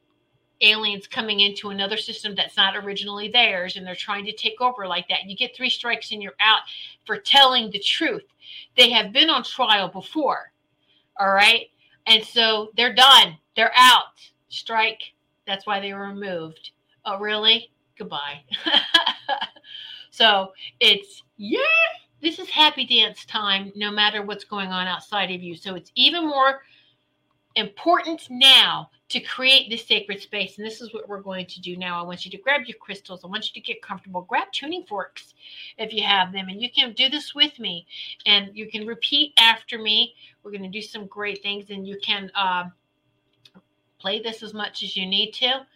[0.61, 4.87] aliens coming into another system that's not originally theirs and they're trying to take over
[4.87, 5.25] like that.
[5.27, 6.61] You get three strikes and you're out
[7.05, 8.25] for telling the truth.
[8.77, 10.53] They have been on trial before.
[11.19, 11.67] All right.
[12.07, 13.37] And so they're done.
[13.57, 14.21] They're out.
[14.49, 15.01] Strike.
[15.47, 16.71] That's why they were removed.
[17.05, 17.71] Oh, really?
[17.99, 18.43] Goodbye.
[20.11, 21.61] so it's, yeah,
[22.21, 25.57] this is happy dance time no matter what's going on outside of you.
[25.57, 26.63] So it's even more
[27.55, 30.59] important now to create this sacred space.
[30.59, 32.01] And this is what we're going to do now.
[32.01, 33.25] I want you to grab your crystals.
[33.25, 34.23] I want you to get comfortable.
[34.23, 35.35] Grab tuning forks
[35.79, 36.49] if you have them.
[36.49, 37.87] And you can do this with me.
[38.27, 40.15] And you can repeat after me.
[40.43, 41.71] We're going to do some great things.
[41.71, 42.65] And you can uh,
[44.01, 45.67] play this as much as you need to.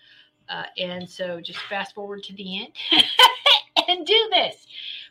[0.49, 2.73] Uh, and so just fast forward to the end
[3.89, 4.67] and do this.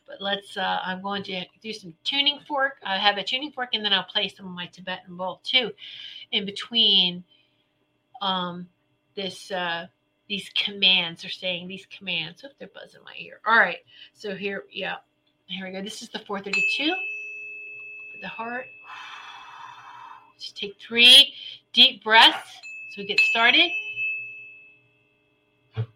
[0.06, 2.80] But let's, uh, I'm going to do some tuning fork.
[2.84, 5.72] I have a tuning fork and then I'll play some of my Tibetan bowl too
[6.34, 7.24] in between
[8.22, 8.68] um,
[9.16, 9.88] this uh,
[10.28, 12.46] these commands are saying these commands.
[12.46, 13.40] Oh, they're buzzing my ear.
[13.46, 13.80] All right.
[14.14, 14.96] So here, yeah,
[15.48, 15.82] here we go.
[15.82, 18.66] This is the 432 for the heart.
[20.40, 21.34] Just take three
[21.74, 22.60] deep breaths
[22.92, 23.72] so we get started.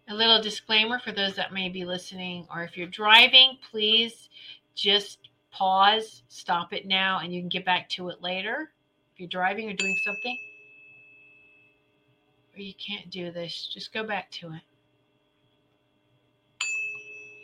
[0.08, 4.28] A little disclaimer for those that may be listening, or if you're driving, please
[4.74, 8.70] just pause, stop it now, and you can get back to it later.
[9.14, 10.36] If you're driving or doing something,
[12.56, 14.62] or you can't do this, just go back to it.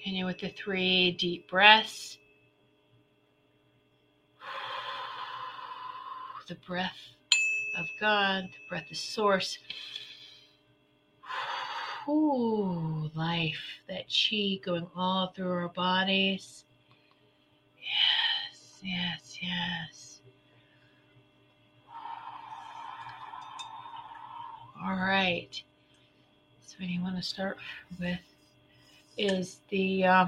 [0.03, 2.19] Continue with the three deep breaths.
[6.49, 6.97] The breath
[7.79, 9.59] of God, the breath of Source.
[12.09, 16.65] Ooh, life, that chi going all through our bodies.
[17.79, 20.10] Yes, yes, yes.
[24.83, 25.63] All right.
[26.67, 27.59] So what you want to start
[27.99, 28.19] with
[29.19, 30.27] is the, uh,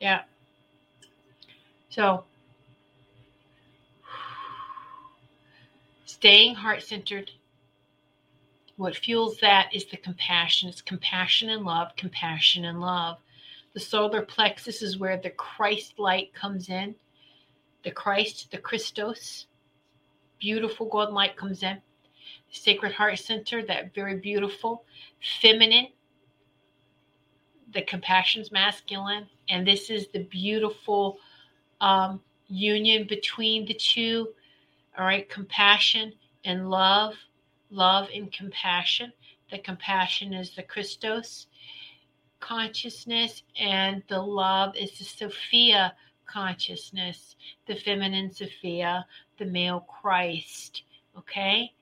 [0.00, 0.22] yeah.
[1.90, 2.24] So
[6.06, 7.30] staying heart centered.
[8.76, 10.70] What fuels that is the compassion.
[10.70, 13.18] It's compassion and love, compassion and love.
[13.74, 16.94] The solar plexus is where the Christ light comes in.
[17.84, 19.46] The Christ, the Christos,
[20.40, 21.82] beautiful golden light comes in.
[22.52, 24.84] Sacred Heart Center, that very beautiful,
[25.40, 25.88] feminine.
[27.72, 29.26] The compassion's masculine.
[29.48, 31.18] And this is the beautiful
[31.80, 34.28] um, union between the two.
[34.96, 36.12] All right, compassion
[36.44, 37.14] and love,
[37.70, 39.12] love and compassion.
[39.50, 41.46] The compassion is the Christos
[42.42, 45.94] consciousness, and the love is the Sophia
[46.26, 47.36] consciousness,
[47.66, 49.06] the feminine Sophia,
[49.38, 50.82] the male Christ.
[51.16, 51.72] Okay?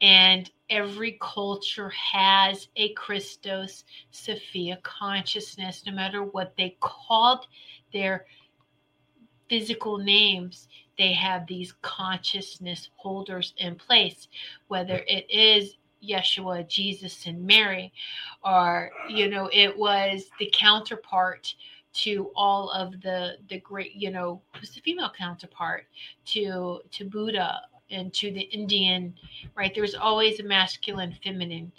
[0.00, 7.46] And every culture has a Christos Sophia consciousness, no matter what they called
[7.92, 8.26] their
[9.48, 10.68] physical names,
[10.98, 14.28] they have these consciousness holders in place,
[14.68, 17.92] whether it is Yeshua, Jesus, and Mary,
[18.44, 21.54] or you know, it was the counterpart
[21.94, 25.86] to all of the the great, you know, who's the female counterpart
[26.26, 27.60] to to Buddha
[27.90, 29.14] and to the Indian,
[29.54, 29.72] right?
[29.74, 31.72] There's always a masculine, feminine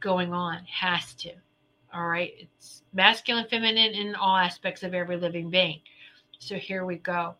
[0.00, 1.32] going on, has to.
[1.94, 5.80] All right, it's masculine, feminine in all aspects of every living being.
[6.38, 7.34] So here we go.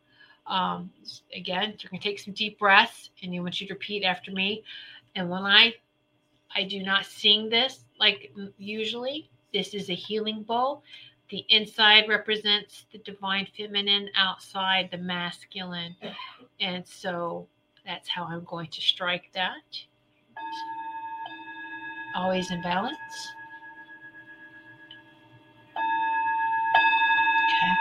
[0.47, 0.91] Um,
[1.35, 4.63] again, you're gonna take some deep breaths, and you want you to repeat after me.
[5.15, 5.75] And when I
[6.55, 9.31] I do not sing this like usually.
[9.53, 10.83] This is a healing bowl.
[11.31, 15.97] The inside represents the divine feminine, outside the masculine.
[16.61, 17.49] And so
[17.85, 19.63] that's how I'm going to strike that.
[22.15, 22.97] Always in balance.
[27.49, 27.73] Okay.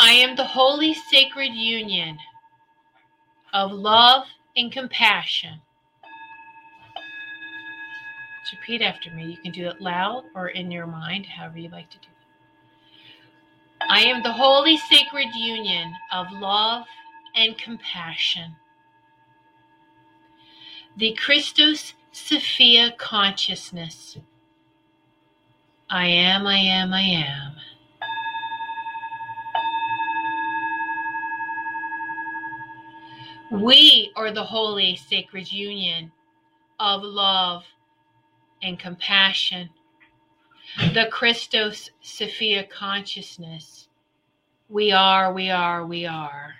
[0.00, 2.18] I am the holy sacred union
[3.52, 5.60] of love and compassion
[8.52, 9.24] repeat after me.
[9.24, 13.86] You can do it loud or in your mind, however you like to do it.
[13.90, 16.86] I am the holy sacred union of love
[17.34, 18.56] and compassion.
[20.96, 24.18] The Christos Sophia consciousness.
[25.88, 27.52] I am, I am, I am.
[33.50, 36.12] We are the holy sacred union
[36.80, 37.64] of love
[38.62, 39.68] and compassion,
[40.94, 43.88] the Christos Sophia consciousness.
[44.68, 46.54] We are, we are, we are.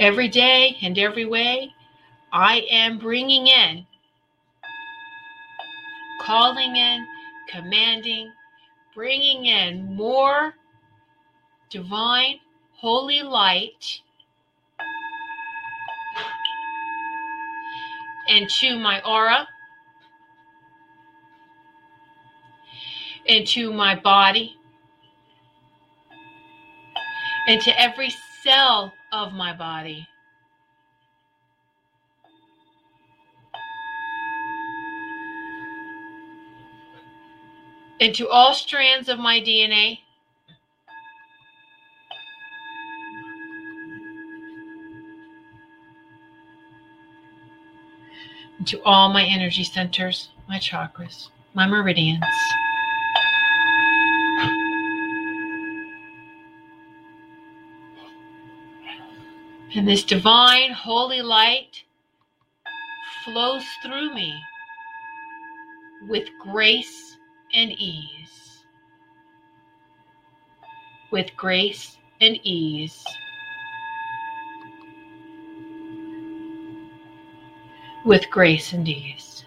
[0.00, 1.74] Every day and every way,
[2.32, 3.86] I am bringing in,
[6.22, 7.06] calling in,
[7.46, 8.32] commanding,
[8.94, 10.54] bringing in more
[11.68, 12.36] divine,
[12.72, 14.00] holy light
[18.26, 19.46] into my aura,
[23.26, 24.56] into my body,
[27.46, 30.06] into every cell of my body.
[37.98, 39.98] Into all strands of my DNA.
[48.58, 52.24] Into all my energy centers, my chakras, my meridians.
[59.72, 61.84] And this divine holy light
[63.24, 64.34] flows through me
[66.08, 67.16] with grace
[67.54, 68.64] and ease.
[71.12, 73.04] With grace and ease.
[78.04, 79.44] With grace and ease.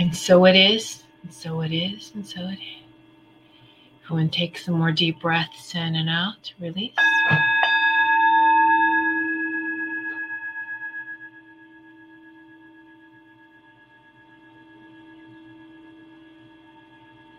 [0.00, 2.87] And so it is, and so it is, and so it is.
[4.08, 6.52] Go and take some more deep breaths in and out.
[6.58, 6.94] Release.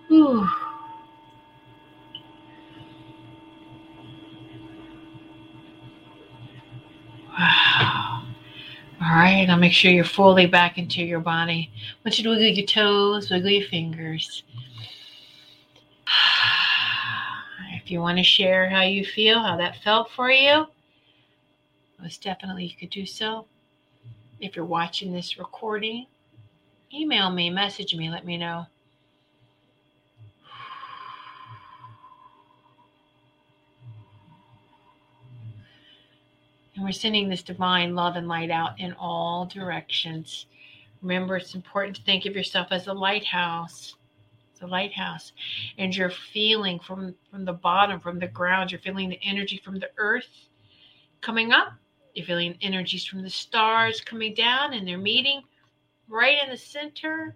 [0.09, 0.47] Whew.
[7.36, 8.24] Wow.
[9.01, 11.72] All right, I'll make sure you're fully back into your body.
[11.74, 14.43] I want you to wiggle your toes, wiggle your fingers.
[17.90, 20.68] If you want to share how you feel, how that felt for you,
[22.00, 23.48] most definitely you could do so.
[24.40, 26.06] If you're watching this recording,
[26.94, 28.68] email me, message me, let me know.
[36.76, 40.46] And we're sending this divine love and light out in all directions.
[41.02, 43.96] Remember, it's important to think of yourself as a lighthouse
[44.60, 45.32] the lighthouse
[45.78, 49.80] and you're feeling from from the bottom from the ground you're feeling the energy from
[49.80, 50.47] the earth
[51.22, 51.74] coming up
[52.14, 55.41] you're feeling energies from the stars coming down and they're meeting
[56.07, 57.36] right in the center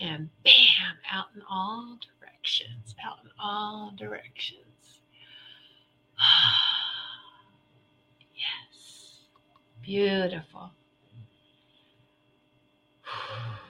[0.00, 2.94] and bam out in all directions.
[3.04, 5.00] Out in all directions.
[8.34, 9.20] yes.
[9.82, 10.70] Beautiful.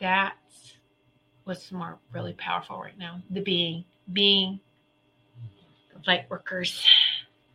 [0.00, 0.74] That's
[1.44, 3.22] what's more really powerful right now.
[3.30, 4.60] The being, being
[6.06, 6.86] light workers,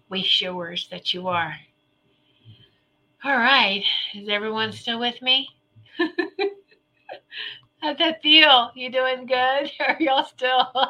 [0.09, 1.55] way showers that you are.
[3.23, 3.84] All right.
[4.13, 5.47] Is everyone still with me?
[7.81, 8.71] How'd that feel?
[8.75, 9.71] You doing good?
[9.79, 10.67] Are y'all still?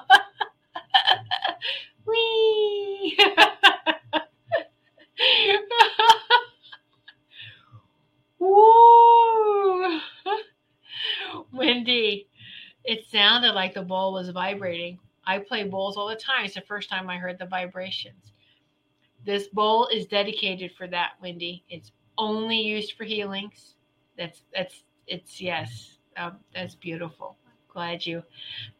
[2.06, 3.18] Wee!
[11.54, 12.28] Wendy,
[12.84, 15.00] it sounded like the bowl was vibrating.
[15.26, 16.46] I play bowls all the time.
[16.46, 18.34] It's the first time I heard the vibrations.
[19.26, 21.64] This bowl is dedicated for that, Wendy.
[21.70, 23.76] It's only used for healings.
[24.18, 25.98] That's that's it's yes.
[26.18, 27.38] Um, that's beautiful.
[27.70, 28.22] Glad you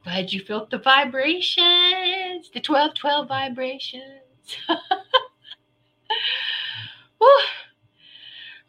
[0.04, 4.22] glad you felt the vibrations, the 1212 vibrations.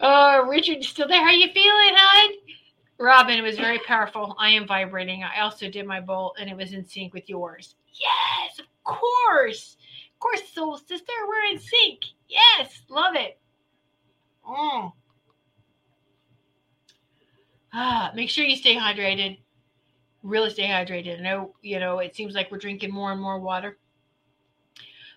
[0.01, 1.23] oh, Richard, you still there?
[1.25, 2.35] How you feeling, hon?
[2.99, 4.37] Robin, it was very powerful.
[4.39, 5.25] I am vibrating.
[5.25, 7.75] I also did my bowl and it was in sync with yours.
[7.93, 9.77] Yes, of course.
[10.15, 11.13] Of course, soul sister.
[11.29, 12.01] We're in sync.
[12.29, 13.39] Yes, love it.
[14.49, 14.93] Mm.
[17.73, 19.39] Ah, make sure you stay hydrated.
[20.23, 21.19] Really stay hydrated.
[21.19, 23.77] I know, you know, it seems like we're drinking more and more water,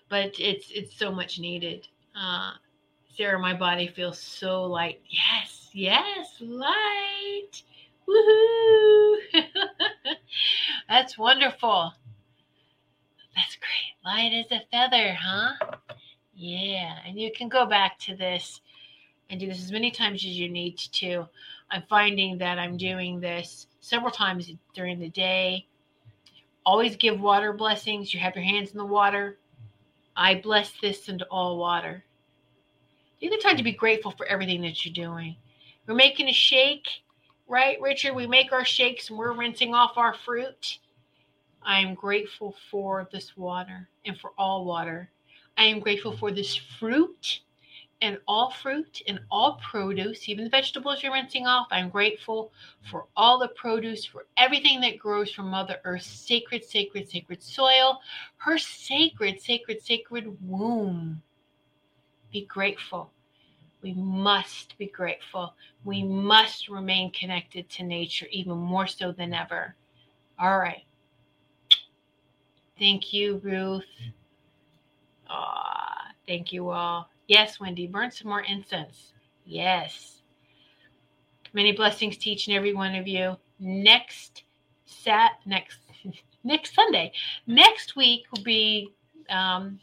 [0.08, 1.86] but it's it's so much needed.
[2.16, 2.52] Uh,
[3.16, 5.00] Sarah, my body feels so light.
[5.08, 5.47] Yes,
[5.78, 7.62] yes, light.
[8.08, 9.16] Woohoo!
[10.88, 11.92] That's wonderful.
[13.36, 13.94] That's great.
[14.04, 15.52] Light as a feather, huh?
[16.34, 18.60] Yeah, and you can go back to this
[19.30, 21.26] and do this as many times as you need to.
[21.70, 25.66] I'm finding that I'm doing this several times during the day.
[26.66, 28.12] Always give water blessings.
[28.12, 29.38] You have your hands in the water.
[30.16, 32.04] I bless this into all water.
[33.20, 35.36] Take the time to be grateful for everything that you're doing.
[35.88, 36.86] We're making a shake,
[37.46, 38.14] right, Richard?
[38.14, 40.80] We make our shakes and we're rinsing off our fruit.
[41.62, 45.10] I am grateful for this water and for all water.
[45.56, 47.40] I am grateful for this fruit
[48.02, 51.68] and all fruit and all produce, even the vegetables you're rinsing off.
[51.70, 52.52] I'm grateful
[52.90, 57.98] for all the produce, for everything that grows from Mother Earth's sacred, sacred, sacred soil,
[58.36, 61.22] her sacred, sacred, sacred womb.
[62.30, 63.10] Be grateful.
[63.82, 65.54] We must be grateful.
[65.84, 69.74] We must remain connected to nature even more so than ever.
[70.38, 70.84] All right.
[72.78, 73.84] Thank you, Ruth.
[75.28, 77.08] Aw, thank you all.
[77.26, 79.12] Yes, Wendy, burn some more incense.
[79.44, 80.22] Yes.
[81.52, 83.36] Many blessings to each and every one of you.
[83.58, 84.44] Next
[84.86, 85.78] sat next
[86.44, 87.12] next Sunday.
[87.46, 88.92] Next week will be
[89.28, 89.80] um,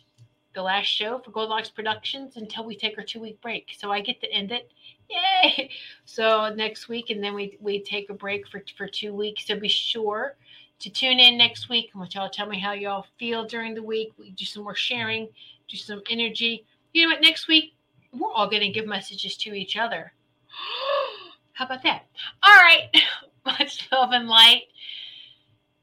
[0.55, 3.71] the last show for Goldilocks Productions until we take our two week break.
[3.77, 4.71] So I get to end it.
[5.09, 5.69] Yay!
[6.05, 9.45] So next week, and then we we take a break for for two weeks.
[9.45, 10.35] So be sure
[10.79, 11.91] to tune in next week.
[11.93, 14.13] and y'all tell me how y'all feel during the week.
[14.17, 15.29] We do some more sharing,
[15.67, 17.21] do some energy you know what?
[17.21, 17.75] Next week,
[18.13, 20.13] we're all going to give messages to each other.
[21.51, 22.05] How about that?
[22.41, 22.89] All right.
[23.45, 24.63] Much love and light.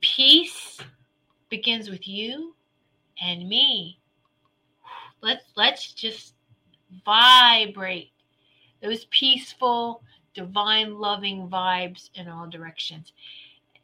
[0.00, 0.78] Peace
[1.50, 2.54] begins with you
[3.22, 3.98] and me.
[5.22, 6.34] Let's let's just
[7.04, 8.10] vibrate
[8.82, 10.02] those peaceful,
[10.34, 13.12] divine loving vibes in all directions.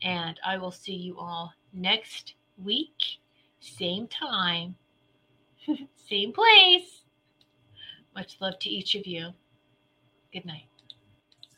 [0.02, 3.18] And I will see you all next week,
[3.60, 4.74] same time,
[6.08, 7.02] same place.
[8.14, 9.30] Much love to each of you.
[10.32, 10.67] Good night.